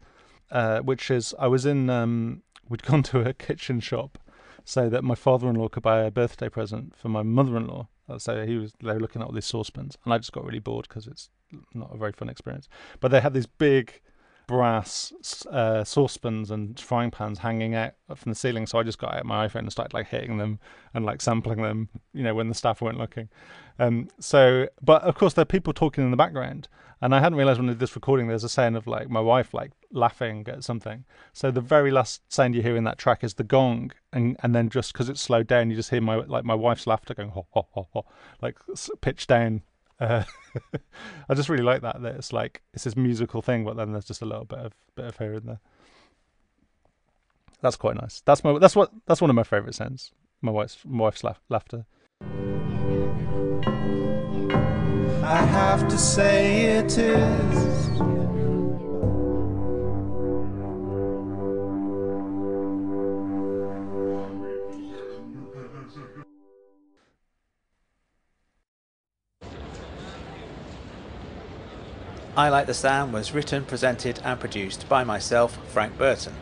uh, 0.51 0.81
which 0.81 1.11
is 1.11 1.35
I 1.39 1.47
was 1.47 1.65
in 1.65 1.89
um, 1.89 2.43
we'd 2.69 2.83
gone 2.87 3.03
to 3.05 3.21
a 3.27 3.33
kitchen 3.33 3.81
shop 3.81 4.19
so 4.65 4.89
that 4.89 5.05
my 5.05 5.15
father-in-law 5.15 5.69
could 5.69 5.83
buy 5.83 6.03
a 6.03 6.11
birthday 6.11 6.49
present 6.49 6.97
for 6.97 7.09
my 7.09 7.23
mother-in-law. 7.23 7.87
So 8.19 8.45
he 8.45 8.57
was 8.57 8.73
they 8.83 8.93
were 8.93 9.01
looking 9.01 9.23
at 9.23 9.27
all 9.27 9.35
these 9.35 9.47
saucepans, 9.47 9.97
and 10.05 10.13
I 10.13 10.19
just 10.19 10.33
got 10.33 10.45
really 10.45 10.59
bored 10.59 10.87
because 10.89 11.07
it's 11.07 11.31
not 11.73 11.95
a 11.95 11.97
very 11.97 12.13
fun 12.13 12.29
experience. 12.29 12.69
But 13.01 13.11
they 13.11 13.21
had 13.21 13.33
these 13.33 13.47
big 13.47 14.01
brass 14.47 15.13
uh, 15.51 15.85
saucepans 15.85 16.51
and 16.51 16.79
frying 16.79 17.11
pans 17.11 17.39
hanging 17.39 17.75
out 17.75 17.95
from 18.15 18.31
the 18.31 18.37
ceiling. 18.37 18.67
So 18.67 18.79
I 18.79 18.83
just 18.83 18.99
got 18.99 19.15
out 19.15 19.25
my 19.25 19.47
iPhone 19.47 19.61
and 19.61 19.73
started 19.73 19.95
like 19.95 20.09
hitting 20.09 20.37
them 20.37 20.59
and 20.93 21.05
like 21.05 21.23
sampling 21.23 21.63
them, 21.63 21.89
you 22.13 22.23
know, 22.23 22.35
when 22.35 22.49
the 22.49 22.55
staff 22.55 22.83
weren't 22.83 22.99
looking. 22.99 23.29
Um, 23.79 24.09
so, 24.21 24.69
but 24.83 25.03
of 25.03 25.15
course 25.15 25.35
there 25.35 25.43
are 25.43 25.47
people 25.47 25.73
talking 25.73 26.05
in 26.05 26.11
the 26.11 26.17
background, 26.17 26.69
and 27.01 27.15
I 27.15 27.21
hadn't 27.21 27.39
realized 27.39 27.59
when 27.59 27.69
I 27.69 27.73
did 27.73 27.81
this 27.81 27.97
recording 27.97 28.29
there's 28.29 28.45
a 28.45 28.49
sound 28.49 28.77
of 28.77 28.87
like 28.87 29.09
my 29.09 29.21
wife 29.21 29.55
like 29.55 29.73
laughing 29.95 30.45
at 30.49 30.65
something. 30.65 31.05
So 31.33 31.51
the 31.51 31.61
very 31.61 31.91
last 31.91 32.21
sound 32.33 32.55
you 32.55 32.63
hear 32.63 32.77
in 32.77 32.85
that 32.85 32.99
track 32.99 33.25
is 33.25 33.35
the 33.35 33.45
gong, 33.45 33.93
and 34.13 34.37
and 34.43 34.55
then 34.55 34.69
just 34.69 34.93
because 34.93 35.09
it's 35.09 35.21
slowed 35.21 35.47
down, 35.47 35.71
you 35.71 35.77
just 35.77 35.91
hear 35.91 36.01
my 36.01 36.17
like 36.17 36.45
my 36.45 36.55
wife's 36.55 36.87
laughter 36.87 37.15
going 37.15 37.31
ho 37.31 37.47
ho 37.51 37.67
ho 37.73 37.89
ho, 37.93 38.05
like 38.43 38.59
pitch 39.01 39.27
down. 39.27 39.63
Uh, 40.01 40.25
I 41.29 41.35
just 41.35 41.49
really 41.49 41.65
like 41.65 41.83
that. 41.83 42.03
That 42.03 42.17
it's 42.17 42.33
like 42.33 42.63
it's 42.75 42.85
this 42.85 42.97
musical 42.97 43.41
thing, 43.41 43.65
but 43.65 43.77
then 43.77 43.93
there's 43.93 44.05
just 44.05 44.23
a 44.23 44.27
little 44.27 44.45
bit 44.45 44.59
of 44.59 44.75
bit 44.97 45.07
of 45.07 45.19
here 45.19 45.35
in 45.35 45.47
there. 45.47 45.61
That's 47.61 47.77
quite 47.77 47.97
nice. 47.97 48.21
That's 48.27 48.45
my 48.45 48.59
that's 48.59 48.77
what 48.77 48.91
that's 49.07 49.21
one 49.21 49.31
of 49.31 49.37
my 49.37 49.45
favorite 49.45 49.75
sounds. 49.75 50.13
My 50.43 50.53
wife's 50.53 50.79
my 50.85 51.05
wife's 51.05 51.25
laugh, 51.25 51.41
laughter. 51.49 51.87
I 55.23 55.37
have 55.37 55.89
to 55.89 55.97
say 55.97 56.77
it 56.77 56.99
is. 56.99 58.14
I 72.37 72.49
Like 72.49 72.67
the 72.67 72.75
Sound 72.75 73.13
was 73.13 73.33
written, 73.33 73.65
presented, 73.65 74.19
and 74.25 74.41
produced 74.41 74.89
by 74.89 75.05
myself, 75.05 75.57
Frank 75.69 75.97
Burton. 75.97 76.35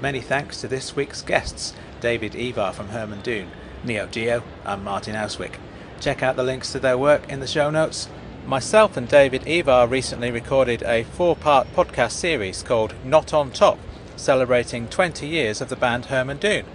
Many 0.00 0.20
thanks 0.20 0.60
to 0.60 0.68
this 0.68 0.94
week's 0.94 1.20
guests 1.20 1.74
David 2.00 2.36
Ivar 2.36 2.72
from 2.72 2.90
Herman 2.90 3.22
Dune, 3.22 3.50
Neo 3.82 4.06
Geo, 4.06 4.44
and 4.64 4.84
Martin 4.84 5.16
Austwick. 5.16 5.54
Check 6.00 6.22
out 6.22 6.36
the 6.36 6.44
links 6.44 6.70
to 6.70 6.78
their 6.78 6.96
work 6.96 7.28
in 7.28 7.40
the 7.40 7.48
show 7.48 7.70
notes. 7.70 8.08
Myself 8.46 8.96
and 8.96 9.08
David 9.08 9.44
Ivar 9.44 9.88
recently 9.88 10.30
recorded 10.30 10.84
a 10.84 11.02
four 11.02 11.34
part 11.34 11.66
podcast 11.74 12.12
series 12.12 12.62
called 12.62 12.94
Not 13.04 13.34
on 13.34 13.50
Top, 13.50 13.80
celebrating 14.14 14.86
20 14.86 15.26
years 15.26 15.60
of 15.60 15.68
the 15.70 15.74
band 15.74 16.04
Herman 16.04 16.36
Dune. 16.38 16.66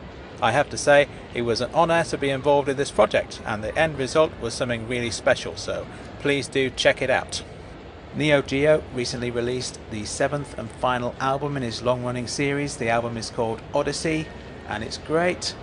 I 0.41 0.51
have 0.51 0.69
to 0.71 0.77
say, 0.77 1.07
it 1.33 1.43
was 1.43 1.61
an 1.61 1.73
honour 1.73 2.03
to 2.03 2.17
be 2.17 2.31
involved 2.31 2.67
in 2.67 2.75
this 2.75 2.91
project, 2.91 3.39
and 3.45 3.63
the 3.63 3.77
end 3.79 3.97
result 3.97 4.33
was 4.41 4.53
something 4.53 4.89
really 4.89 5.11
special, 5.11 5.55
so 5.55 5.87
please 6.19 6.49
do 6.49 6.69
check 6.69 7.01
it 7.01 7.09
out. 7.09 7.43
Neo 8.17 8.41
Geo 8.41 8.83
recently 8.95 9.29
released 9.29 9.79
the 9.91 10.03
seventh 10.03 10.57
and 10.57 10.71
final 10.71 11.13
album 11.19 11.55
in 11.55 11.61
his 11.61 11.83
long 11.83 12.03
running 12.03 12.25
series. 12.25 12.75
The 12.75 12.89
album 12.89 13.15
is 13.15 13.29
called 13.29 13.61
Odyssey, 13.75 14.25
and 14.67 14.83
it's 14.83 14.97
great. 14.97 15.53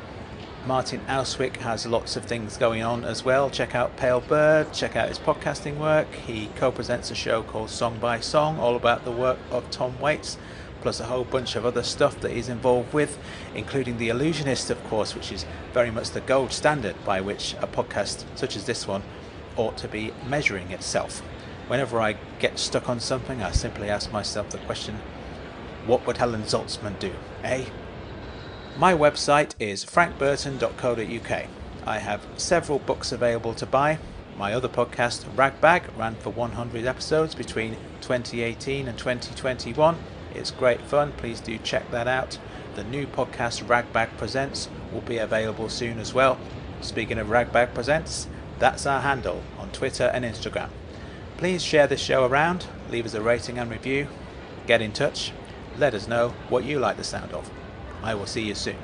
Martin 0.64 1.00
Austwick 1.08 1.56
has 1.56 1.84
lots 1.84 2.14
of 2.14 2.26
things 2.26 2.56
going 2.56 2.80
on 2.80 3.02
as 3.04 3.24
well. 3.24 3.50
Check 3.50 3.74
out 3.74 3.96
Pale 3.96 4.20
Bird, 4.20 4.72
check 4.72 4.94
out 4.94 5.08
his 5.08 5.18
podcasting 5.18 5.78
work. 5.78 6.06
He 6.14 6.48
co 6.54 6.70
presents 6.70 7.10
a 7.10 7.16
show 7.16 7.42
called 7.42 7.70
Song 7.70 7.98
by 7.98 8.20
Song, 8.20 8.60
all 8.60 8.76
about 8.76 9.04
the 9.04 9.10
work 9.10 9.38
of 9.50 9.68
Tom 9.72 10.00
Waits, 10.00 10.38
plus 10.80 11.00
a 11.00 11.06
whole 11.06 11.24
bunch 11.24 11.56
of 11.56 11.66
other 11.66 11.82
stuff 11.82 12.20
that 12.20 12.30
he's 12.30 12.48
involved 12.48 12.94
with, 12.94 13.18
including 13.56 13.98
The 13.98 14.10
Allusionist, 14.10 14.70
of 14.70 14.82
course, 14.84 15.16
which 15.16 15.32
is 15.32 15.44
very 15.72 15.90
much 15.90 16.10
the 16.10 16.20
gold 16.20 16.52
standard 16.52 16.94
by 17.04 17.20
which 17.20 17.54
a 17.54 17.66
podcast 17.66 18.24
such 18.36 18.54
as 18.54 18.64
this 18.64 18.86
one 18.86 19.02
ought 19.56 19.76
to 19.78 19.88
be 19.88 20.12
measuring 20.28 20.70
itself. 20.70 21.20
Whenever 21.66 22.00
I 22.00 22.16
get 22.38 22.58
stuck 22.58 22.88
on 22.88 23.00
something, 23.00 23.42
I 23.42 23.50
simply 23.50 23.88
ask 23.88 24.12
myself 24.12 24.50
the 24.50 24.58
question 24.58 25.00
what 25.86 26.06
would 26.06 26.16
Helen 26.16 26.42
Zaltzman 26.44 26.98
do? 26.98 27.12
Eh? 27.42 27.66
My 28.78 28.94
website 28.94 29.54
is 29.58 29.84
frankburton.co.uk. 29.84 31.46
I 31.86 31.98
have 31.98 32.26
several 32.36 32.78
books 32.78 33.12
available 33.12 33.54
to 33.54 33.66
buy. 33.66 33.98
My 34.38 34.52
other 34.52 34.68
podcast, 34.68 35.26
Ragbag, 35.36 35.84
ran 35.96 36.16
for 36.16 36.30
100 36.30 36.86
episodes 36.86 37.34
between 37.34 37.76
2018 38.00 38.88
and 38.88 38.98
2021. 38.98 39.96
It's 40.34 40.50
great 40.50 40.80
fun. 40.80 41.12
Please 41.12 41.40
do 41.40 41.58
check 41.58 41.90
that 41.90 42.08
out. 42.08 42.38
The 42.74 42.84
new 42.84 43.06
podcast, 43.06 43.68
Ragbag 43.68 44.16
Presents, 44.16 44.68
will 44.92 45.02
be 45.02 45.18
available 45.18 45.68
soon 45.68 45.98
as 45.98 46.12
well. 46.12 46.38
Speaking 46.80 47.18
of 47.18 47.30
Ragbag 47.30 47.74
Presents, 47.74 48.26
that's 48.58 48.86
our 48.86 49.02
handle 49.02 49.42
on 49.58 49.70
Twitter 49.70 50.10
and 50.12 50.24
Instagram. 50.24 50.70
Please 51.44 51.62
share 51.62 51.86
this 51.86 52.00
show 52.00 52.24
around, 52.24 52.64
leave 52.90 53.04
us 53.04 53.12
a 53.12 53.20
rating 53.20 53.58
and 53.58 53.70
review, 53.70 54.08
get 54.66 54.80
in 54.80 54.92
touch, 54.92 55.30
let 55.76 55.92
us 55.92 56.08
know 56.08 56.30
what 56.48 56.64
you 56.64 56.78
like 56.78 56.96
the 56.96 57.04
sound 57.04 57.32
of. 57.32 57.50
I 58.02 58.14
will 58.14 58.24
see 58.24 58.40
you 58.40 58.54
soon. 58.54 58.78